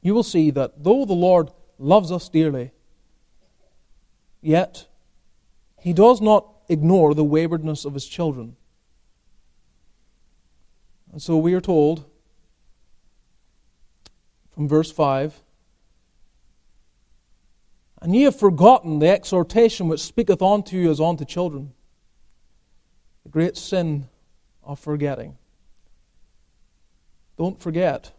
[0.00, 2.72] you will see that though the Lord loves us dearly,
[4.40, 4.86] yet
[5.78, 8.56] He does not ignore the waywardness of His children.
[11.12, 12.06] And so we are told
[14.54, 15.43] from verse 5
[18.04, 21.72] and ye have forgotten the exhortation which speaketh unto you as unto children.
[23.22, 24.10] The great sin
[24.62, 25.38] of forgetting.
[27.38, 28.12] Don't forget.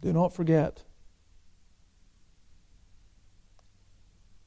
[0.00, 0.82] Do not forget.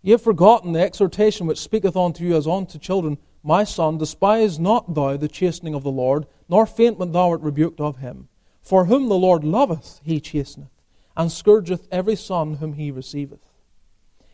[0.01, 3.17] Ye have forgotten the exhortation which speaketh unto you as unto children.
[3.43, 7.41] My son, despise not thou the chastening of the Lord, nor faint when thou art
[7.41, 8.27] rebuked of him.
[8.61, 10.80] For whom the Lord loveth, he chasteneth
[11.15, 13.39] and scourgeth every son whom he receiveth.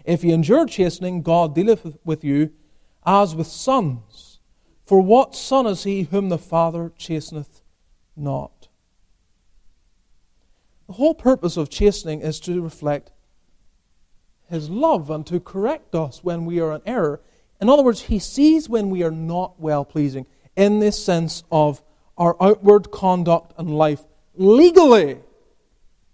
[0.05, 2.51] If ye endure chastening, God dealeth with you
[3.05, 4.39] as with sons.
[4.85, 7.61] For what son is he whom the Father chasteneth
[8.15, 8.69] not?
[10.87, 13.11] The whole purpose of chastening is to reflect
[14.49, 17.21] his love and to correct us when we are in error.
[17.59, 20.25] In other words, he sees when we are not well pleasing
[20.55, 21.81] in this sense of
[22.17, 24.05] our outward conduct and life
[24.35, 25.19] legally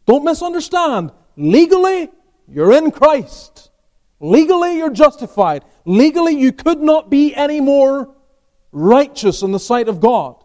[0.06, 1.12] don't misunderstand.
[1.36, 2.10] Legally,
[2.48, 3.72] you're in Christ.
[4.20, 5.64] Legally, you're justified.
[5.86, 8.14] Legally, you could not be any more
[8.72, 10.36] righteous in the sight of God.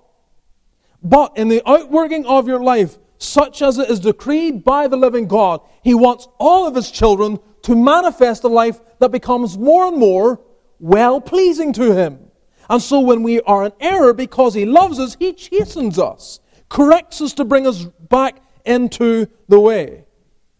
[1.03, 5.27] But in the outworking of your life, such as it is decreed by the living
[5.27, 5.61] God.
[5.83, 10.41] He wants all of his children to manifest a life that becomes more and more
[10.79, 12.31] well pleasing to him.
[12.71, 16.39] And so when we are in error because he loves us, he chastens us,
[16.69, 20.05] corrects us to bring us back into the way.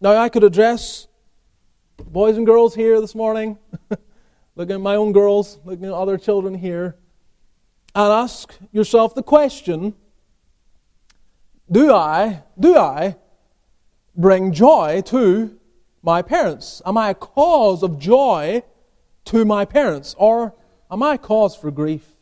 [0.01, 1.07] Now I could address
[1.97, 3.57] boys and girls here this morning,
[4.55, 6.95] looking at my own girls, looking at other children here,
[7.93, 9.93] and ask yourself the question
[11.71, 13.15] do I, do I
[14.15, 15.59] bring joy to
[16.01, 16.81] my parents?
[16.83, 18.63] Am I a cause of joy
[19.25, 20.15] to my parents?
[20.17, 20.55] Or
[20.89, 22.15] am I a cause for grief?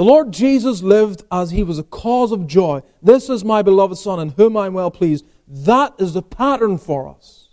[0.00, 2.80] The Lord Jesus lived as he was a cause of joy.
[3.02, 5.26] This is my beloved Son, in whom I am well pleased.
[5.46, 7.50] That is the pattern for us.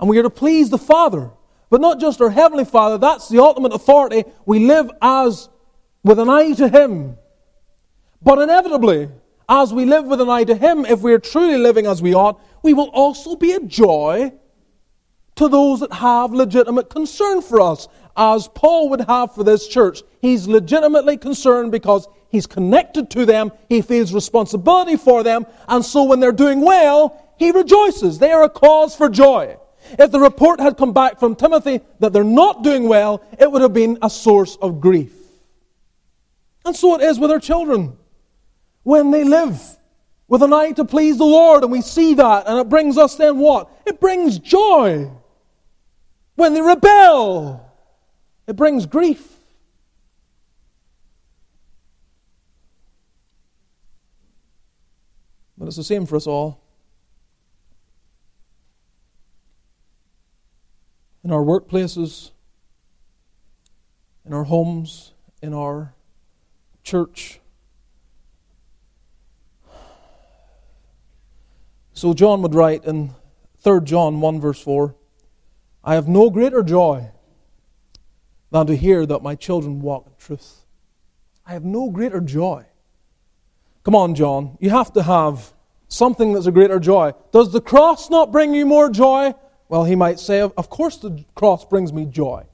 [0.00, 1.30] And we are to please the Father
[1.70, 4.24] but not just our Heavenly Father, that's the ultimate authority.
[4.44, 5.48] We live as
[6.02, 7.16] with an eye to Him.
[8.20, 9.08] But inevitably,
[9.48, 12.12] as we live with an eye to Him, if we are truly living as we
[12.12, 14.32] ought, we will also be a joy
[15.42, 20.02] to those that have legitimate concern for us, as Paul would have for this church.
[20.20, 26.04] He's legitimately concerned because he's connected to them, he feels responsibility for them, and so
[26.04, 28.20] when they're doing well, he rejoices.
[28.20, 29.56] They are a cause for joy.
[29.98, 33.62] If the report had come back from Timothy that they're not doing well, it would
[33.62, 35.12] have been a source of grief.
[36.64, 37.98] And so it is with our children.
[38.84, 39.60] When they live
[40.28, 43.16] with an eye to please the Lord, and we see that, and it brings us
[43.16, 43.68] then what?
[43.84, 45.10] It brings joy.
[46.42, 47.72] When they rebel,
[48.48, 49.28] it brings grief.
[55.56, 56.60] But it's the same for us all.
[61.22, 62.32] in our workplaces,
[64.26, 65.94] in our homes, in our
[66.82, 67.38] church.
[71.92, 73.14] So John would write in
[73.60, 74.96] 3 John 1, verse 4
[75.84, 77.10] I have no greater joy
[78.50, 80.64] than to hear that my children walk in truth.
[81.46, 82.64] I have no greater joy.
[83.82, 84.56] Come on, John.
[84.60, 85.52] You have to have
[85.88, 87.12] something that's a greater joy.
[87.32, 89.34] Does the cross not bring you more joy?
[89.68, 92.44] Well, he might say, Of course, the cross brings me joy.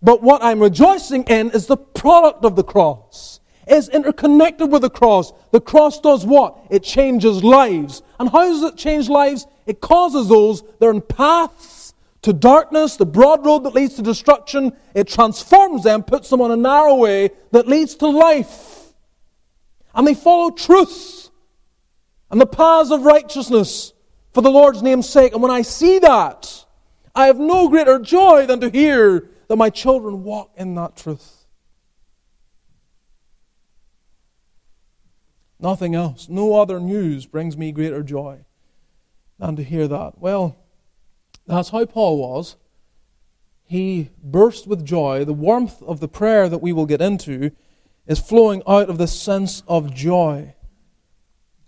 [0.00, 3.40] But what I'm rejoicing in is the product of the cross.
[3.66, 5.32] It's interconnected with the cross.
[5.50, 6.56] The cross does what?
[6.70, 8.02] It changes lives.
[8.20, 9.46] And how does it change lives?
[9.66, 11.77] It causes those that are in paths
[12.28, 14.76] to darkness, the broad road that leads to destruction.
[14.92, 18.92] It transforms them, puts them on a narrow way that leads to life.
[19.94, 21.30] And they follow truth
[22.30, 23.94] and the paths of righteousness
[24.34, 25.32] for the Lord's name's sake.
[25.32, 26.66] And when I see that,
[27.14, 31.46] I have no greater joy than to hear that my children walk in that truth.
[35.58, 38.44] Nothing else, no other news brings me greater joy
[39.38, 40.18] than to hear that.
[40.18, 40.58] Well,
[41.48, 42.56] that's how Paul was.
[43.64, 45.24] He burst with joy.
[45.24, 47.50] The warmth of the prayer that we will get into
[48.06, 50.54] is flowing out of this sense of joy.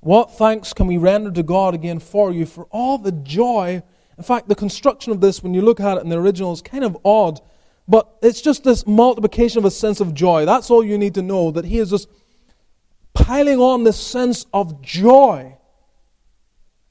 [0.00, 3.82] What thanks can we render to God again for you for all the joy?
[4.16, 6.62] In fact, the construction of this, when you look at it in the original, is
[6.62, 7.40] kind of odd,
[7.86, 10.46] but it's just this multiplication of a sense of joy.
[10.46, 12.08] That's all you need to know, that he is just
[13.12, 15.58] piling on this sense of joy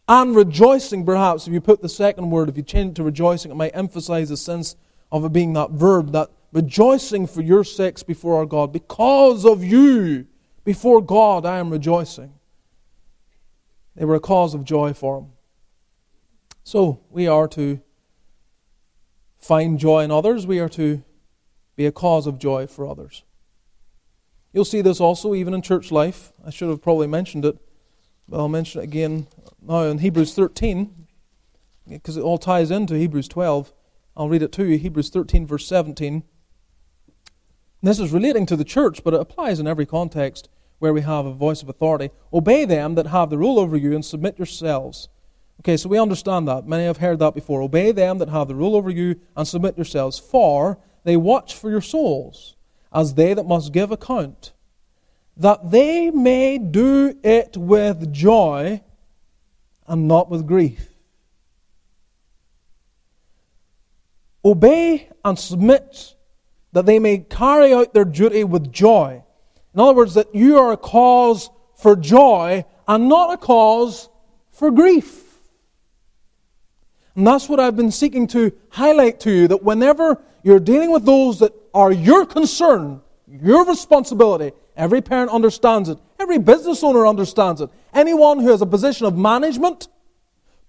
[0.10, 1.48] and rejoicing, perhaps.
[1.48, 4.30] If you put the second word, if you change it to rejoicing, it might emphasize
[4.30, 4.76] the sense
[5.12, 8.74] of it being that verb, that rejoicing for your sakes before our God.
[8.74, 10.26] Because of you,
[10.66, 12.34] before God, I am rejoicing.
[13.96, 15.28] They were a cause of joy for him.
[16.64, 17.80] So we are to
[19.38, 21.04] find joy in others, we are to
[21.76, 23.24] be a cause of joy for others.
[24.54, 26.34] You'll see this also even in church life.
[26.44, 27.58] I should have probably mentioned it,
[28.28, 29.28] but I'll mention it again
[29.62, 31.08] now in Hebrews 13,
[31.88, 33.74] because it all ties into Hebrews 12.
[34.16, 36.24] I'll read it to you Hebrews 13, verse 17.
[37.82, 40.50] This is relating to the church, but it applies in every context
[40.80, 42.10] where we have a voice of authority.
[42.34, 45.10] Obey them that have the rule over you and submit yourselves.
[45.62, 46.68] Okay, so we understand that.
[46.68, 47.62] Many have heard that before.
[47.62, 51.70] Obey them that have the rule over you and submit yourselves, for they watch for
[51.70, 52.56] your souls,
[52.94, 54.54] as they that must give account,
[55.36, 58.82] that they may do it with joy
[59.90, 60.88] and not with grief.
[64.46, 66.16] Obey and submit,
[66.72, 69.24] that they may carry out their duty with joy
[69.74, 74.10] in other words, that you are a cause for joy and not a cause
[74.52, 75.24] for grief.
[77.16, 81.06] And that's what I've been seeking to highlight to you that whenever you're dealing with
[81.06, 84.56] those that are your concern, your responsibility.
[84.76, 86.00] Every parent understands it.
[86.20, 87.70] Every business owner understands it.
[87.94, 89.88] Anyone who has a position of management,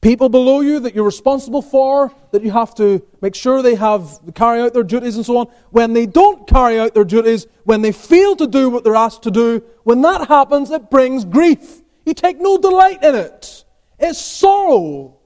[0.00, 4.20] people below you that you're responsible for, that you have to make sure they have
[4.34, 5.46] carry out their duties and so on.
[5.70, 9.22] When they don't carry out their duties, when they fail to do what they're asked
[9.24, 11.82] to do, when that happens, it brings grief.
[12.06, 13.64] You take no delight in it.
[13.98, 15.18] It's sorrow.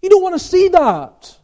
[0.00, 1.38] You don't want to see that.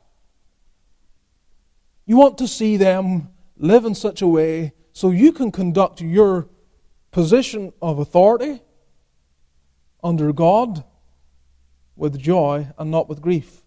[2.07, 6.49] You want to see them live in such a way so you can conduct your
[7.11, 8.61] position of authority
[10.03, 10.85] under God
[11.97, 13.63] with joy and not with grief.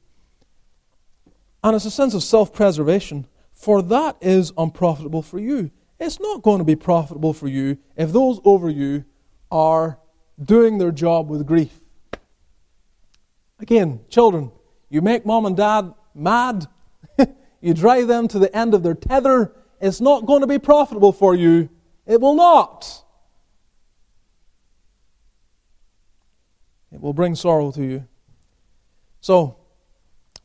[1.63, 5.71] And it's a sense of self preservation, for that is unprofitable for you.
[5.99, 9.05] It's not going to be profitable for you if those over you
[9.51, 9.99] are
[10.43, 11.77] doing their job with grief.
[13.59, 14.51] Again, children,
[14.89, 16.65] you make mom and dad mad,
[17.61, 21.11] you drive them to the end of their tether, it's not going to be profitable
[21.11, 21.69] for you.
[22.05, 23.03] It will not.
[26.91, 28.07] It will bring sorrow to you.
[29.21, 29.57] So,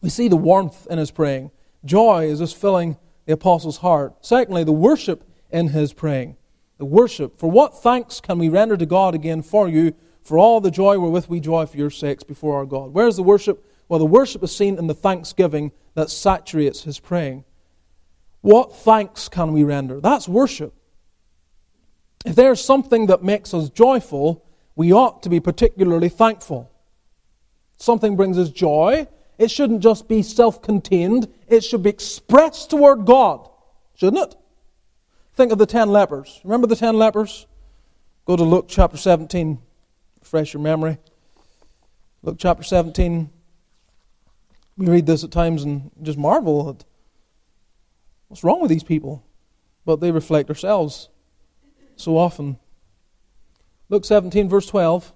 [0.01, 1.51] we see the warmth in his praying.
[1.84, 4.14] Joy is just filling the apostle's heart.
[4.20, 6.36] Secondly, the worship in his praying.
[6.78, 7.38] The worship.
[7.38, 10.99] For what thanks can we render to God again for you, for all the joy
[10.99, 12.92] wherewith we joy for your sakes before our God?
[12.92, 13.64] Where's the worship?
[13.88, 17.44] Well, the worship is seen in the thanksgiving that saturates his praying.
[18.42, 20.01] What thanks can we render?
[20.01, 20.74] That's worship.
[22.24, 24.45] If there's something that makes us joyful,
[24.77, 26.70] we ought to be particularly thankful.
[27.79, 29.09] Something brings us joy.
[29.39, 33.49] It shouldn't just be self contained, it should be expressed toward God,
[33.95, 34.37] shouldn't it?
[35.35, 36.41] Think of the ten lepers.
[36.45, 37.47] Remember the ten lepers?
[38.24, 39.59] Go to Luke chapter 17,
[40.20, 40.99] refresh your memory.
[42.22, 43.31] Luke chapter 17.
[44.79, 46.85] We read this at times and just marvel at
[48.29, 49.24] what's wrong with these people.
[49.85, 51.09] But they reflect ourselves
[51.95, 52.59] so often.
[53.89, 55.12] Luke 17, verse 12.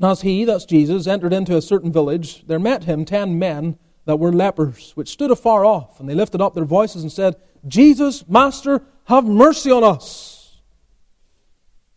[0.00, 3.78] And as he, that's Jesus, entered into a certain village, there met him ten men
[4.06, 7.36] that were lepers, which stood afar off, and they lifted up their voices and said,
[7.68, 10.60] Jesus, Master, have mercy on us.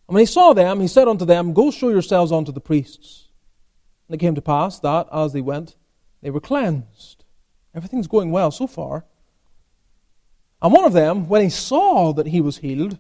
[0.08, 3.30] And when he saw them, he said unto them, Go show yourselves unto the priests.
[4.08, 5.76] And it came to pass that, as they went,
[6.22, 7.24] they were cleansed.
[7.74, 9.06] Everything's going well so far.
[10.64, 12.98] And one of them, when he saw that he was healed,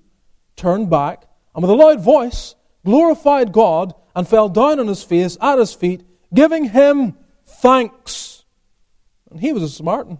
[0.57, 2.55] turned back, and with a loud voice
[2.85, 6.03] glorified God, and fell down on his face at his feet,
[6.33, 8.43] giving him thanks.
[9.31, 10.19] And he was a Samaritan.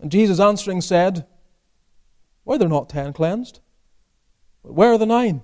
[0.00, 1.26] And Jesus answering said,
[2.44, 3.60] Were there not ten cleansed?
[4.62, 5.42] But where are the nine?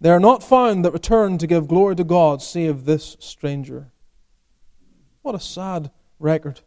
[0.00, 3.90] They are not found that return to give glory to God, save this stranger.
[5.22, 6.60] What a sad record.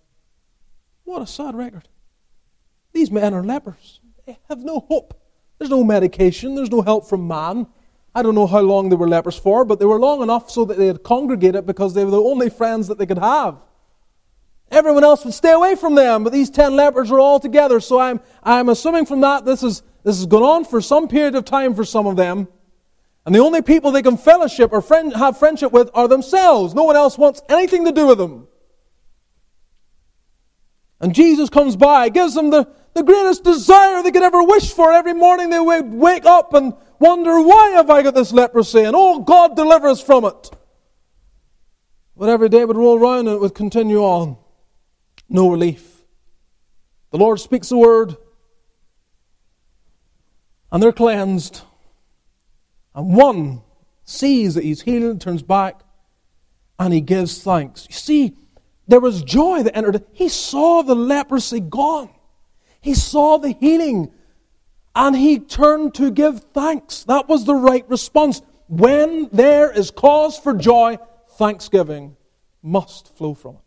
[1.04, 1.88] What a sad record.
[2.93, 3.99] These men are lepers.
[4.26, 5.20] They have no hope.
[5.58, 6.56] There's no medication.
[6.56, 7.68] There's no help from man.
[8.16, 10.66] I don't know how long they were lepers for, but they were long enough so
[10.66, 13.62] that they had congregated because they were the only friends that they could have.
[14.72, 17.80] Everyone else would stay away from them, but these ten lepers were all together.
[17.80, 21.36] So I'm, I'm assuming from that this, is, this has gone on for some period
[21.36, 22.47] of time for some of them.
[23.26, 26.74] And the only people they can fellowship or friend, have friendship with are themselves.
[26.74, 28.47] No one else wants anything to do with them.
[31.04, 34.93] And Jesus comes by, gives them the, the greatest desire they could ever wish for.
[34.93, 38.84] Every morning they would wake up and wonder, why have I got this leprosy?
[38.84, 40.51] And oh, God, deliver us from it.
[42.16, 44.38] But every day would roll around and it would continue on.
[45.28, 46.06] No relief.
[47.12, 48.16] The Lord speaks a word,
[50.72, 51.64] and they're cleansed.
[52.95, 53.62] And one
[54.06, 55.82] sees that he's healed, turns back,
[56.80, 57.88] and he gives thanks.
[57.89, 58.38] You see,
[58.88, 60.03] there was joy that entered.
[60.11, 62.09] He saw the leprosy gone.
[62.81, 64.11] He saw the healing.
[64.95, 67.03] And he turned to give thanks.
[67.03, 68.41] That was the right response.
[68.67, 70.97] When there is cause for joy,
[71.31, 72.15] thanksgiving
[72.61, 73.61] must flow from it.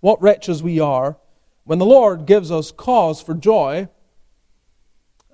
[0.00, 1.18] What wretches we are
[1.64, 3.88] when the Lord gives us cause for joy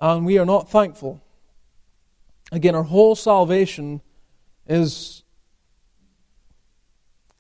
[0.01, 1.22] and we are not thankful.
[2.51, 4.01] Again, our whole salvation
[4.66, 5.24] is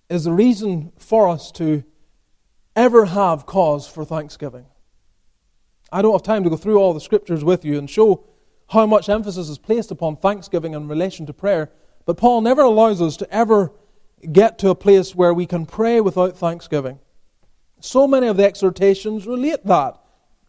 [0.08, 1.84] is the reason for us to
[2.76, 4.66] ever have cause for thanksgiving.
[5.92, 8.24] I don't have time to go through all the scriptures with you and show
[8.70, 11.70] how much emphasis is placed upon thanksgiving in relation to prayer,
[12.06, 13.72] but Paul never allows us to ever
[14.32, 16.98] get to a place where we can pray without thanksgiving.
[17.80, 20.00] So many of the exhortations relate that.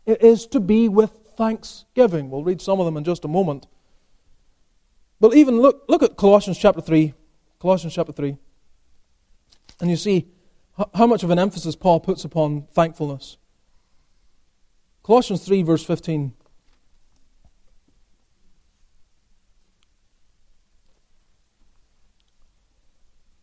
[0.06, 2.30] It is to be with thanksgiving.
[2.30, 3.68] We'll read some of them in just a moment.
[5.20, 7.14] But even look, look at Colossians chapter 3.
[7.60, 8.38] Colossians chapter 3.
[9.80, 10.28] And you see,
[10.94, 13.38] how much of an emphasis Paul puts upon thankfulness.
[15.04, 16.34] Colossians 3, verse 15.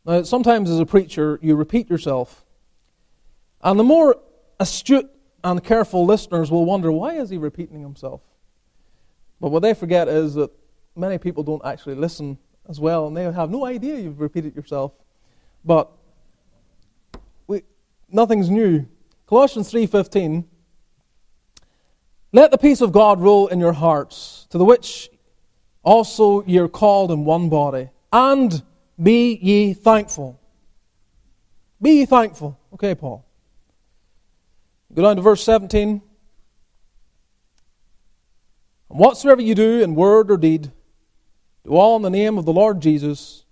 [0.04, 2.44] Now, sometimes as a preacher, you repeat yourself.
[3.62, 4.16] And the more
[4.58, 5.08] astute
[5.44, 8.20] and careful listeners will wonder, why is he repeating himself?
[9.40, 10.50] But what they forget is that
[10.96, 14.92] many people don't actually listen as well, and they have no idea you've repeated yourself.
[15.64, 15.90] But
[18.12, 18.86] nothing's new.
[19.26, 20.44] Colossians 3:15
[22.32, 25.10] Let the peace of God rule in your hearts, to the which
[25.82, 28.62] also ye are called in one body, and
[29.02, 30.38] be ye thankful.
[31.80, 32.58] Be ye thankful.
[32.74, 33.24] Okay, Paul.
[34.94, 36.02] Go down to verse 17.
[38.90, 40.70] And whatsoever you do in word or deed,
[41.64, 43.44] do all in the name of the Lord Jesus,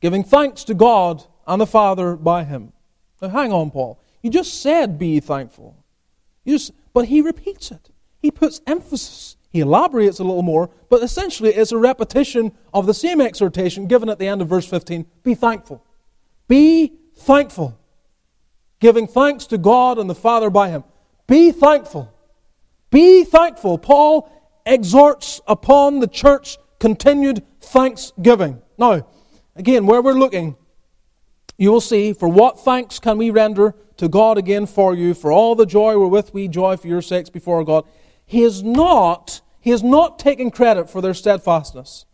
[0.00, 2.72] giving thanks to God and the Father by him.
[3.20, 3.98] Now hang on, Paul.
[4.22, 5.76] You just said be thankful.
[6.44, 7.90] You just, but he repeats it.
[8.20, 9.36] He puts emphasis.
[9.50, 14.08] He elaborates a little more, but essentially it's a repetition of the same exhortation given
[14.08, 15.06] at the end of verse 15.
[15.22, 15.84] Be thankful.
[16.48, 17.78] Be thankful.
[18.80, 20.84] Giving thanks to God and the Father by him.
[21.26, 22.12] Be thankful.
[22.90, 23.78] Be thankful.
[23.78, 24.30] Paul
[24.66, 28.60] exhorts upon the church continued thanksgiving.
[28.76, 29.06] Now,
[29.54, 30.56] again, where we're looking,
[31.56, 35.30] you will see, for what thanks can we render to God again for you, for
[35.30, 37.84] all the joy wherewith we joy for your sakes before God.
[38.26, 42.06] He is not, he is not taking credit for their steadfastness.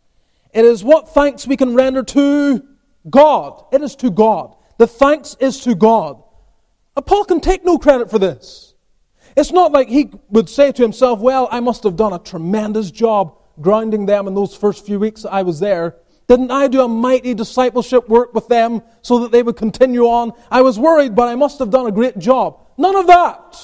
[0.52, 2.66] It is what thanks we can render to
[3.08, 3.64] God.
[3.72, 4.54] It is to God.
[4.78, 6.22] The thanks is to God.
[6.96, 8.74] And Paul can take no credit for this.
[9.36, 12.90] It's not like he would say to himself, Well, I must have done a tremendous
[12.90, 15.96] job grounding them in those first few weeks I was there.
[16.30, 20.30] Didn't I do a mighty discipleship work with them so that they would continue on?
[20.48, 22.60] I was worried, but I must have done a great job.
[22.78, 23.60] None of that.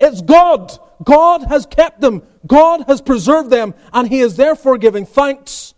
[0.00, 0.72] It's God.
[1.04, 2.22] God has kept them.
[2.46, 5.74] God has preserved them, and He is therefore giving thanks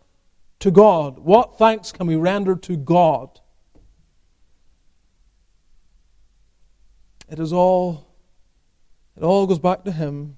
[0.61, 1.19] to God.
[1.19, 3.41] What thanks can we render to God?
[7.29, 8.07] It is all
[9.17, 10.37] it all goes back to him.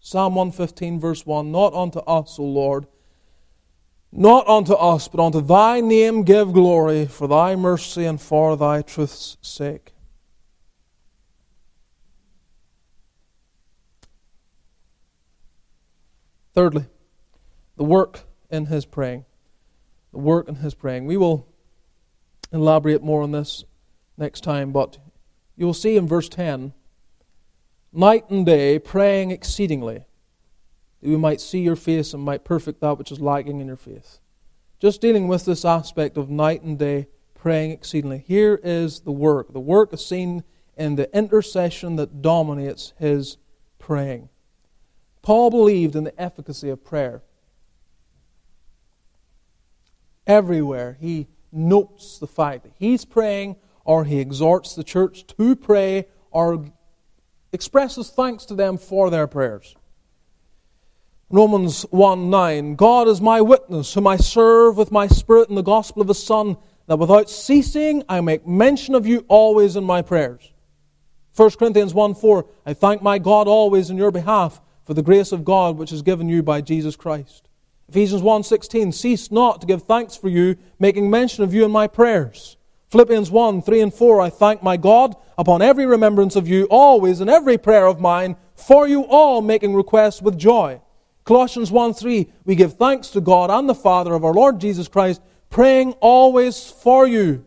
[0.00, 2.86] Psalm 115, verse 1 Not unto us, O Lord,
[4.16, 8.80] not unto us, but unto thy name give glory for thy mercy and for thy
[8.80, 9.92] truth's sake.
[16.54, 16.86] Thirdly,
[17.76, 19.24] the work in his praying.
[20.12, 21.06] The work in his praying.
[21.06, 21.48] We will
[22.52, 23.64] elaborate more on this
[24.16, 24.98] next time, but
[25.56, 26.72] you will see in verse 10
[27.94, 30.04] night and day, praying exceedingly,
[31.04, 33.76] that we might see your face and might perfect that which is lacking in your
[33.76, 34.20] faith.
[34.78, 38.24] Just dealing with this aspect of night and day, praying exceedingly.
[38.26, 39.52] Here is the work.
[39.52, 40.44] The work is seen
[40.78, 43.36] in the intercession that dominates his
[43.78, 44.30] praying.
[45.20, 47.20] Paul believed in the efficacy of prayer.
[50.26, 56.06] Everywhere he notes the fact that he's praying or he exhorts the church to pray
[56.30, 56.64] or
[57.52, 59.76] expresses thanks to them for their prayers.
[61.34, 65.62] Romans 1 9 God is my witness, whom I serve with my spirit in the
[65.62, 66.56] gospel of His Son,
[66.86, 70.52] that without ceasing I make mention of you always in my prayers.
[71.34, 75.32] 1 Corinthians 1 4 I thank my God always in your behalf for the grace
[75.32, 77.48] of God which is given you by Jesus Christ.
[77.88, 81.88] Ephesians 1:16 Cease not to give thanks for you, making mention of you in my
[81.88, 82.56] prayers.
[82.90, 87.20] Philippians 1 3 and 4 I thank my God upon every remembrance of you, always
[87.20, 90.80] in every prayer of mine, for you all making requests with joy.
[91.24, 94.88] Colossians 1 3 We give thanks to God and the Father of our Lord Jesus
[94.88, 97.44] Christ, praying always for you.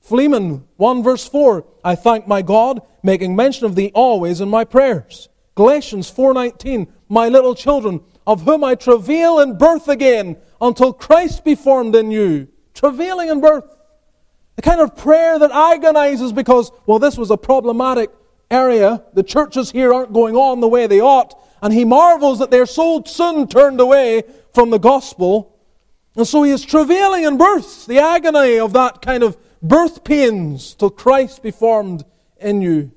[0.00, 4.64] Philemon 1 verse 4 I thank my God, making mention of thee always in my
[4.64, 5.28] prayers.
[5.54, 11.54] Galatians 4:19 My little children, of whom I travail in birth again, until Christ be
[11.54, 12.48] formed in you.
[12.74, 13.76] Travailing in birth.
[14.56, 18.10] The kind of prayer that agonizes because, well, this was a problematic
[18.50, 19.02] area.
[19.14, 21.34] The churches here aren't going on the way they ought.
[21.62, 25.56] And he marvels that they're so soon turned away from the gospel.
[26.16, 30.74] And so he is travailing in birth, the agony of that kind of birth pains
[30.74, 32.04] till Christ be formed
[32.38, 32.90] in you.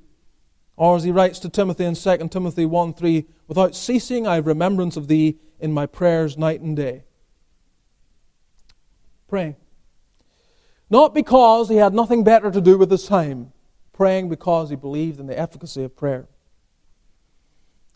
[0.76, 4.46] Or as he writes to Timothy in 2 Timothy 1 3, without ceasing I have
[4.46, 7.04] remembrance of thee in my prayers night and day.
[9.28, 9.56] Praying.
[10.90, 13.52] Not because he had nothing better to do with his time,
[13.92, 16.28] praying because he believed in the efficacy of prayer.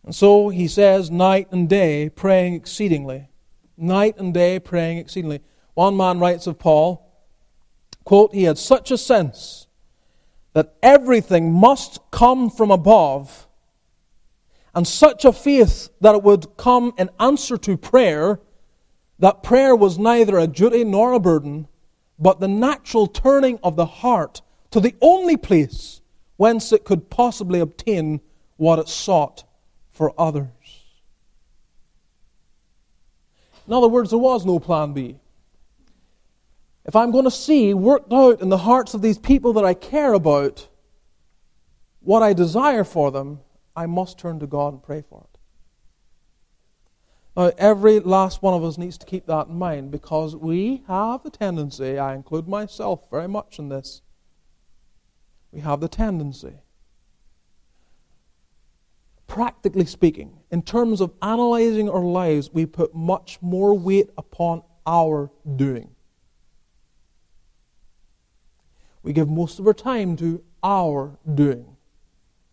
[0.05, 3.29] And so he says, night and day, praying exceedingly.
[3.77, 5.41] Night and day, praying exceedingly.
[5.75, 7.07] One man writes of Paul,
[8.05, 9.67] quote, he had such a sense
[10.53, 13.47] that everything must come from above,
[14.75, 18.41] and such a faith that it would come in answer to prayer,
[19.19, 21.69] that prayer was neither a duty nor a burden,
[22.19, 26.01] but the natural turning of the heart to the only place
[26.37, 28.21] whence it could possibly obtain
[28.57, 29.45] what it sought
[30.01, 30.47] for others.
[33.67, 35.21] In other words, there was no plan B.
[36.87, 39.75] If I'm going to see worked out in the hearts of these people that I
[39.75, 40.69] care about
[42.01, 43.41] what I desire for them,
[43.77, 45.39] I must turn to God and pray for it.
[47.37, 51.25] Now, every last one of us needs to keep that in mind because we have
[51.25, 54.01] the tendency, I include myself very much in this,
[55.53, 56.55] we have the tendency,
[59.31, 65.31] practically speaking, in terms of analyzing our lives, we put much more weight upon our
[65.55, 65.89] doing.
[69.05, 71.77] We give most of our time to our doing.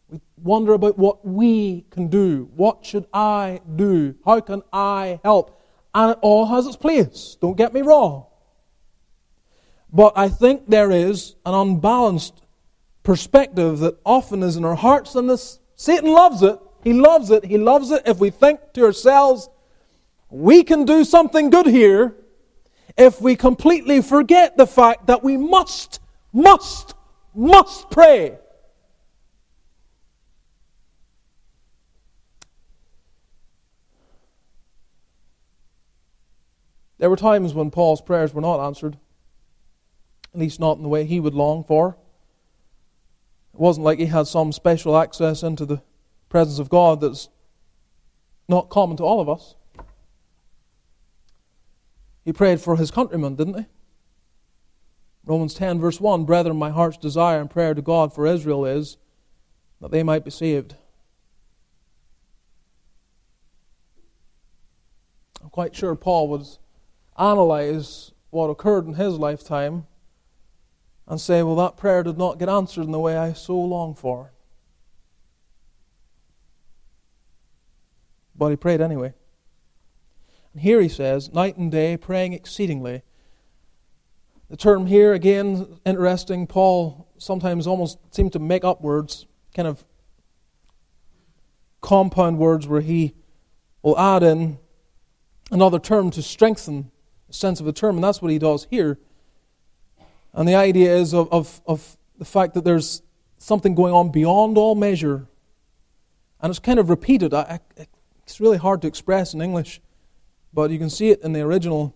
[0.07, 2.47] We wonder about what we can do.
[2.55, 4.13] What should I do?
[4.23, 5.59] How can I help?
[5.95, 7.37] And it all has its place.
[7.41, 8.27] Don't get me wrong.
[9.91, 12.43] But I think there is an unbalanced
[13.01, 16.59] perspective that often is in our hearts, and this Satan loves it.
[16.87, 17.43] He loves it.
[17.43, 19.49] He loves it if we think to ourselves,
[20.29, 22.15] we can do something good here
[22.97, 25.99] if we completely forget the fact that we must,
[26.31, 26.95] must,
[27.35, 28.37] must pray.
[36.99, 38.97] There were times when Paul's prayers were not answered,
[40.33, 41.97] at least not in the way he would long for.
[43.53, 45.81] It wasn't like he had some special access into the
[46.29, 47.29] presence of God that's
[48.47, 49.55] not common to all of us.
[52.23, 53.65] He prayed for his countrymen, didn't he?
[55.25, 58.97] Romans 10, verse 1 Brethren, my heart's desire and prayer to God for Israel is
[59.81, 60.75] that they might be saved.
[65.41, 66.47] I'm quite sure Paul would
[67.17, 69.85] analyze what occurred in his lifetime
[71.07, 73.95] and say, well, that prayer did not get answered in the way I so long
[73.95, 74.31] for.
[78.37, 79.13] But he prayed anyway.
[80.53, 83.03] And here he says, night and day, praying exceedingly.
[84.49, 86.47] The term here, again, interesting.
[86.47, 89.83] Paul sometimes almost seemed to make up words, kind of
[91.81, 93.13] compound words where he
[93.81, 94.57] will add in
[95.51, 96.91] another term to strengthen
[97.27, 98.99] the sense of the term, and that's what he does here.
[100.33, 103.01] And the idea is of, of, of the fact that there's
[103.37, 105.27] something going on beyond all measure.
[106.41, 107.33] And it's kind of repeated.
[107.33, 107.87] I, I,
[108.27, 109.81] it's really hard to express in English,
[110.53, 111.95] but you can see it in the original.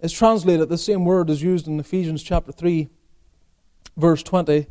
[0.00, 2.88] It's translated, the same word is used in Ephesians chapter 3,
[3.96, 4.66] verse 20,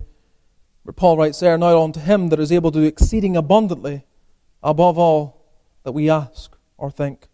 [0.84, 4.06] where Paul writes there, Now unto him that is able to do exceeding abundantly
[4.62, 5.46] above all
[5.84, 7.30] that we ask or think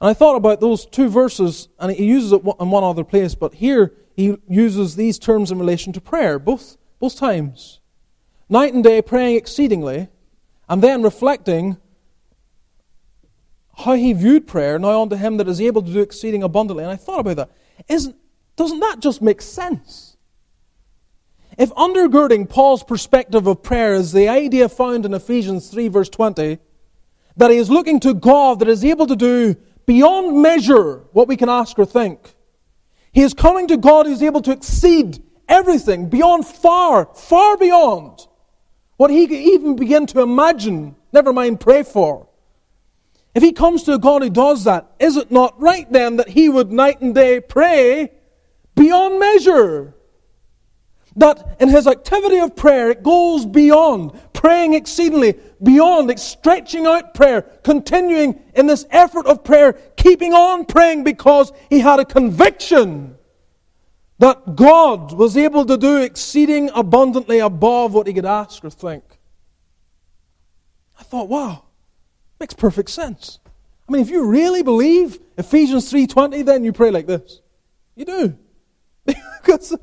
[0.00, 3.34] and I thought about those two verses, and he uses it in one other place,
[3.34, 7.80] but here he uses these terms in relation to prayer, both, both times.
[8.48, 10.08] Night and day praying exceedingly,
[10.68, 11.76] and then reflecting
[13.78, 16.84] how he viewed prayer, now unto him that is able to do exceeding abundantly.
[16.84, 17.50] And I thought about that.
[17.88, 18.16] Isn't,
[18.56, 20.16] doesn't that just make sense?
[21.58, 26.58] If undergirding Paul's perspective of prayer is the idea found in Ephesians 3, verse 20,
[27.36, 31.36] that he is looking to God that is able to do beyond measure what we
[31.36, 32.34] can ask or think.
[33.12, 38.26] He is coming to God who's able to exceed everything, beyond far, far beyond
[38.96, 42.28] what he could even begin to imagine, never mind pray for.
[43.34, 46.30] If he comes to a God who does that, is it not right then that
[46.30, 48.12] he would night and day pray
[48.74, 49.94] beyond measure?
[51.16, 57.42] That in his activity of prayer, it goes beyond, praying exceedingly, beyond, stretching out prayer,
[57.62, 63.15] continuing in this effort of prayer, keeping on praying because he had a conviction
[64.18, 69.04] that God was able to do exceeding abundantly above what he could ask or think.
[70.98, 71.64] I thought, wow,
[72.40, 73.38] makes perfect sense.
[73.88, 77.40] I mean, if you really believe Ephesians 3:20, then you pray like this.
[77.94, 78.38] You do.
[79.42, 79.76] because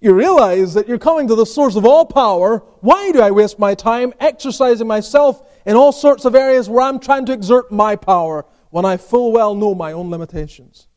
[0.00, 2.58] you realize that you're coming to the source of all power.
[2.80, 6.98] Why do I waste my time exercising myself in all sorts of areas where I'm
[6.98, 10.88] trying to exert my power when I full well know my own limitations?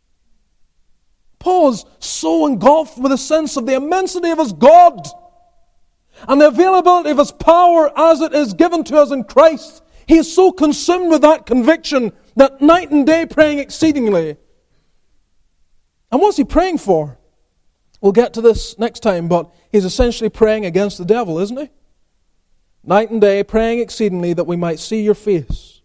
[1.43, 5.05] Paul is so engulfed with a sense of the immensity of his God
[6.25, 9.83] and the availability of his power as it is given to us in Christ.
[10.07, 14.37] He is so consumed with that conviction that night and day praying exceedingly.
[16.13, 17.17] And what's he praying for?
[17.99, 21.69] We'll get to this next time, but he's essentially praying against the devil, isn't he?
[22.85, 25.81] Night and day, praying exceedingly that we might see your face.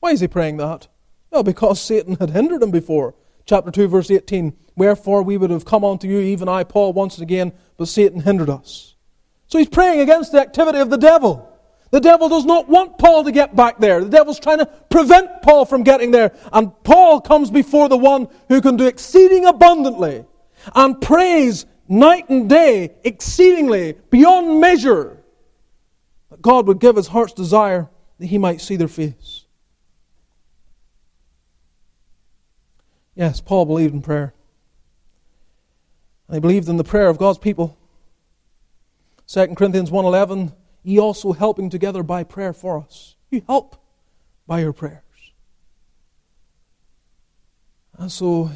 [0.00, 0.88] Why is he praying that?
[1.30, 3.14] Well, because Satan had hindered him before.
[3.46, 4.56] Chapter 2, verse 18.
[4.76, 8.50] Wherefore we would have come unto you, even I, Paul, once again, but Satan hindered
[8.50, 8.96] us.
[9.46, 11.52] So he's praying against the activity of the devil.
[11.92, 14.02] The devil does not want Paul to get back there.
[14.02, 16.32] The devil's trying to prevent Paul from getting there.
[16.52, 20.24] And Paul comes before the one who can do exceeding abundantly
[20.74, 25.22] and prays night and day exceedingly beyond measure
[26.30, 27.88] that God would give his heart's desire
[28.18, 29.45] that he might see their face.
[33.16, 34.34] Yes, Paul believed in prayer.
[36.30, 37.78] He believed in the prayer of God's people.
[39.26, 43.16] 2 Corinthians 1.11, ye also helping together by prayer for us.
[43.30, 43.82] You help
[44.46, 45.02] by your prayers.
[47.98, 48.50] And so,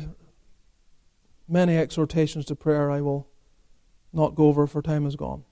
[1.49, 3.27] many exhortations to prayer I will
[4.13, 5.45] not go over, for time is gone.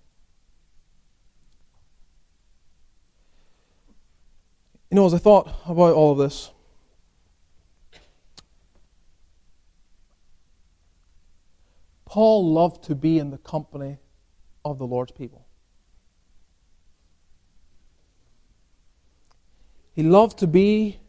[4.90, 6.50] You know, as I thought about all of this,
[12.08, 13.98] Paul loved to be in the company
[14.64, 15.46] of the Lord's people.
[19.92, 21.00] He loved to be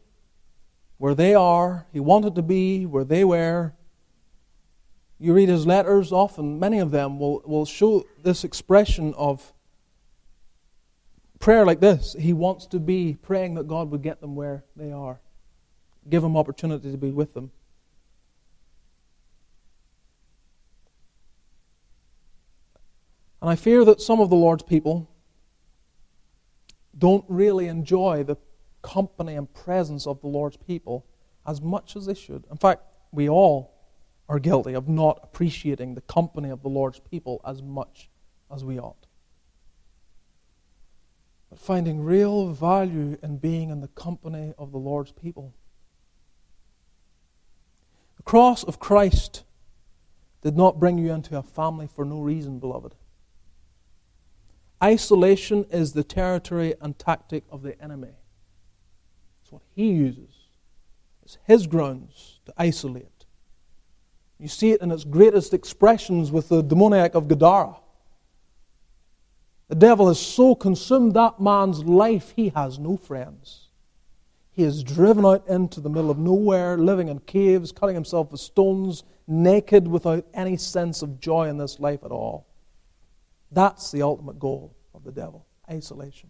[0.97, 1.88] where they are.
[1.93, 3.72] He wanted to be where they were.
[5.20, 9.54] You read his letters, often, many of them will, will show this expression of
[11.39, 12.14] prayer like this.
[12.20, 15.22] He wants to be praying that God would get them where they are,
[16.10, 17.52] give them opportunity to be with them.
[23.41, 25.09] And I fear that some of the Lord's people
[26.97, 28.37] don't really enjoy the
[28.81, 31.05] company and presence of the Lord's people
[31.47, 32.45] as much as they should.
[32.51, 33.73] In fact, we all
[34.27, 38.09] are guilty of not appreciating the company of the Lord's people as much
[38.53, 39.07] as we ought.
[41.49, 45.53] But finding real value in being in the company of the Lord's people.
[48.17, 49.43] The cross of Christ
[50.41, 52.93] did not bring you into a family for no reason, beloved.
[54.82, 58.15] Isolation is the territory and tactic of the enemy.
[59.41, 60.34] It's what he uses.
[61.23, 63.25] It's his grounds to isolate.
[64.39, 67.75] You see it in its greatest expressions with the demoniac of Gadara.
[69.67, 73.67] The devil has so consumed that man's life, he has no friends.
[74.51, 78.41] He is driven out into the middle of nowhere, living in caves, cutting himself with
[78.41, 82.49] stones, naked without any sense of joy in this life at all.
[83.52, 86.30] That's the ultimate goal of the devil isolation.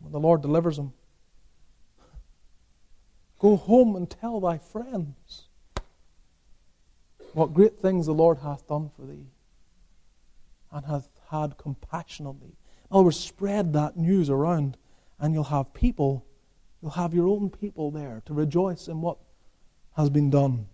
[0.00, 0.92] When the Lord delivers him,
[3.38, 5.48] go home and tell thy friends
[7.32, 9.26] what great things the Lord hath done for thee
[10.70, 12.56] and hath had compassion on thee.
[12.90, 14.76] In other words, spread that news around,
[15.18, 16.26] and you'll have people,
[16.80, 19.18] you'll have your own people there to rejoice in what
[19.96, 20.66] has been done.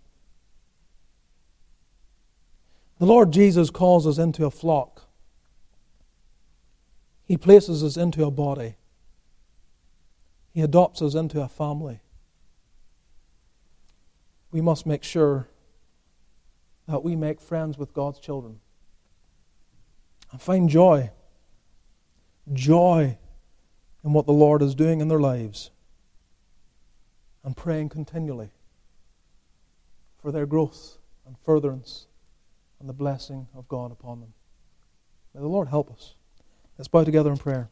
[2.99, 5.03] The Lord Jesus calls us into a flock.
[7.23, 8.75] He places us into a body.
[10.51, 12.01] He adopts us into a family.
[14.51, 15.47] We must make sure
[16.87, 18.59] that we make friends with God's children
[20.31, 21.11] and find joy.
[22.51, 23.17] Joy
[24.03, 25.71] in what the Lord is doing in their lives
[27.45, 28.49] and praying continually
[30.21, 32.07] for their growth and furtherance
[32.79, 34.33] and the blessing of God upon them.
[35.33, 36.15] May the Lord help us.
[36.77, 37.69] Let's bow together in prayer.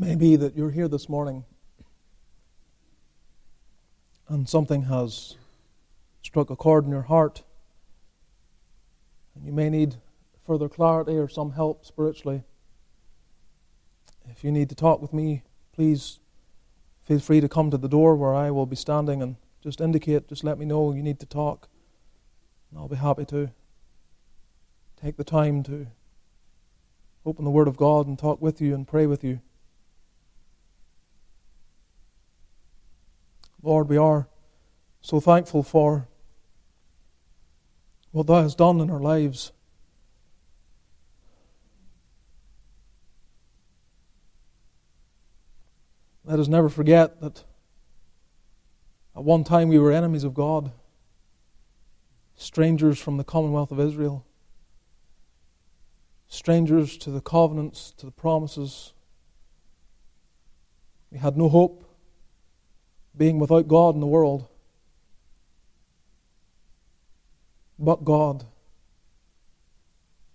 [0.00, 1.44] May be that you're here this morning
[4.28, 5.36] and something has
[6.22, 7.42] struck a chord in your heart,
[9.34, 9.96] and you may need
[10.42, 12.42] further clarity or some help spiritually.
[14.30, 15.42] If you need to talk with me,
[15.74, 16.18] please
[17.02, 20.28] feel free to come to the door where I will be standing and just indicate,
[20.28, 21.68] just let me know you need to talk,
[22.70, 23.50] and I'll be happy to
[24.98, 25.88] take the time to
[27.26, 29.40] open the Word of God and talk with you and pray with you.
[33.62, 34.26] Lord, we are
[35.02, 36.08] so thankful for
[38.10, 39.52] what Thou hast done in our lives.
[46.24, 47.44] Let us never forget that
[49.16, 50.72] at one time we were enemies of God,
[52.36, 54.24] strangers from the commonwealth of Israel,
[56.28, 58.94] strangers to the covenants, to the promises.
[61.10, 61.89] We had no hope
[63.16, 64.46] being without God in the world.
[67.78, 68.44] But God,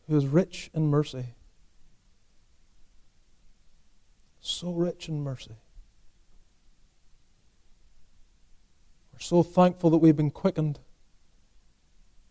[0.08, 1.26] who is rich in mercy,
[4.42, 5.56] so rich in mercy.
[9.14, 10.80] We're so thankful that we've been quickened,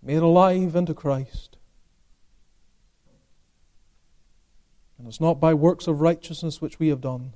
[0.03, 1.57] made alive into Christ.
[4.99, 7.32] And it's not by works of righteousness which we have done,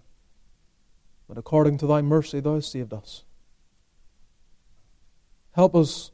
[1.29, 3.25] but according to thy mercy thou saved us.
[5.53, 6.11] Help us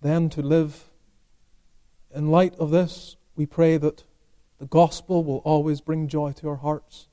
[0.00, 0.84] then to live
[2.14, 3.16] in light of this.
[3.36, 4.04] We pray that
[4.58, 7.08] the gospel will always bring joy to our hearts.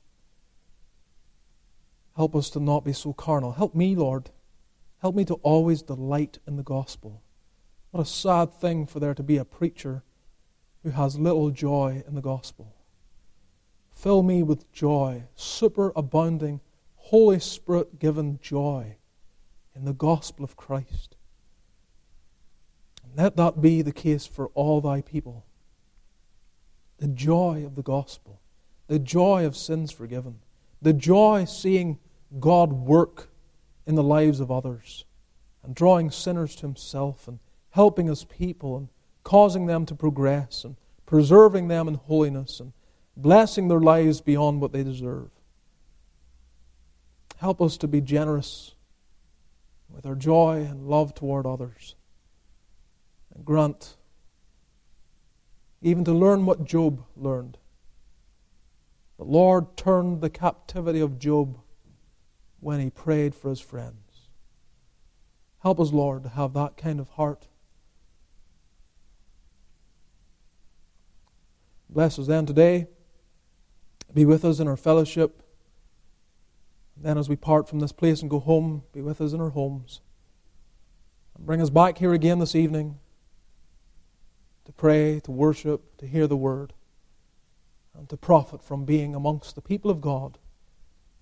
[2.16, 3.52] Help us to not be so carnal.
[3.52, 4.30] Help me, Lord.
[5.00, 7.22] Help me to always delight in the gospel.
[7.90, 10.02] What a sad thing for there to be a preacher
[10.82, 12.74] who has little joy in the gospel.
[13.90, 16.60] Fill me with joy, superabounding,
[17.12, 18.96] Holy Spirit given joy
[19.76, 21.14] in the gospel of Christ.
[23.04, 25.44] And let that be the case for all thy people.
[26.96, 28.40] The joy of the gospel,
[28.86, 30.38] the joy of sins forgiven
[30.80, 31.98] the joy seeing
[32.40, 33.28] God work
[33.86, 35.04] in the lives of others
[35.62, 37.40] and drawing sinners to Himself and
[37.72, 38.88] helping His people and
[39.22, 42.72] causing them to progress and preserving them in holiness and
[43.18, 45.28] blessing their lives beyond what they deserve.
[47.42, 48.76] Help us to be generous
[49.90, 51.96] with our joy and love toward others.
[53.34, 53.96] And grant
[55.80, 57.58] even to learn what Job learned
[59.18, 61.58] the Lord turned the captivity of Job
[62.60, 64.28] when he prayed for his friends.
[65.64, 67.48] Help us, Lord, to have that kind of heart.
[71.90, 72.86] Bless us then today.
[74.14, 75.41] Be with us in our fellowship.
[77.02, 79.50] Then, as we part from this place and go home, be with us in our
[79.50, 80.00] homes.
[81.36, 82.98] And bring us back here again this evening
[84.64, 86.72] to pray, to worship, to hear the word
[87.96, 90.38] and to profit from being amongst the people of God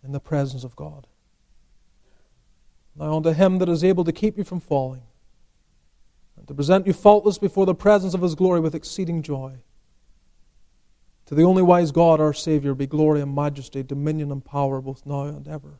[0.04, 1.06] in the presence of God.
[2.96, 5.02] Now unto him that is able to keep you from falling,
[6.36, 9.62] and to present you faultless before the presence of his glory with exceeding joy.
[11.30, 15.06] To the only wise God, our Savior, be glory and majesty, dominion and power, both
[15.06, 15.78] now and ever.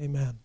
[0.00, 0.38] Amen.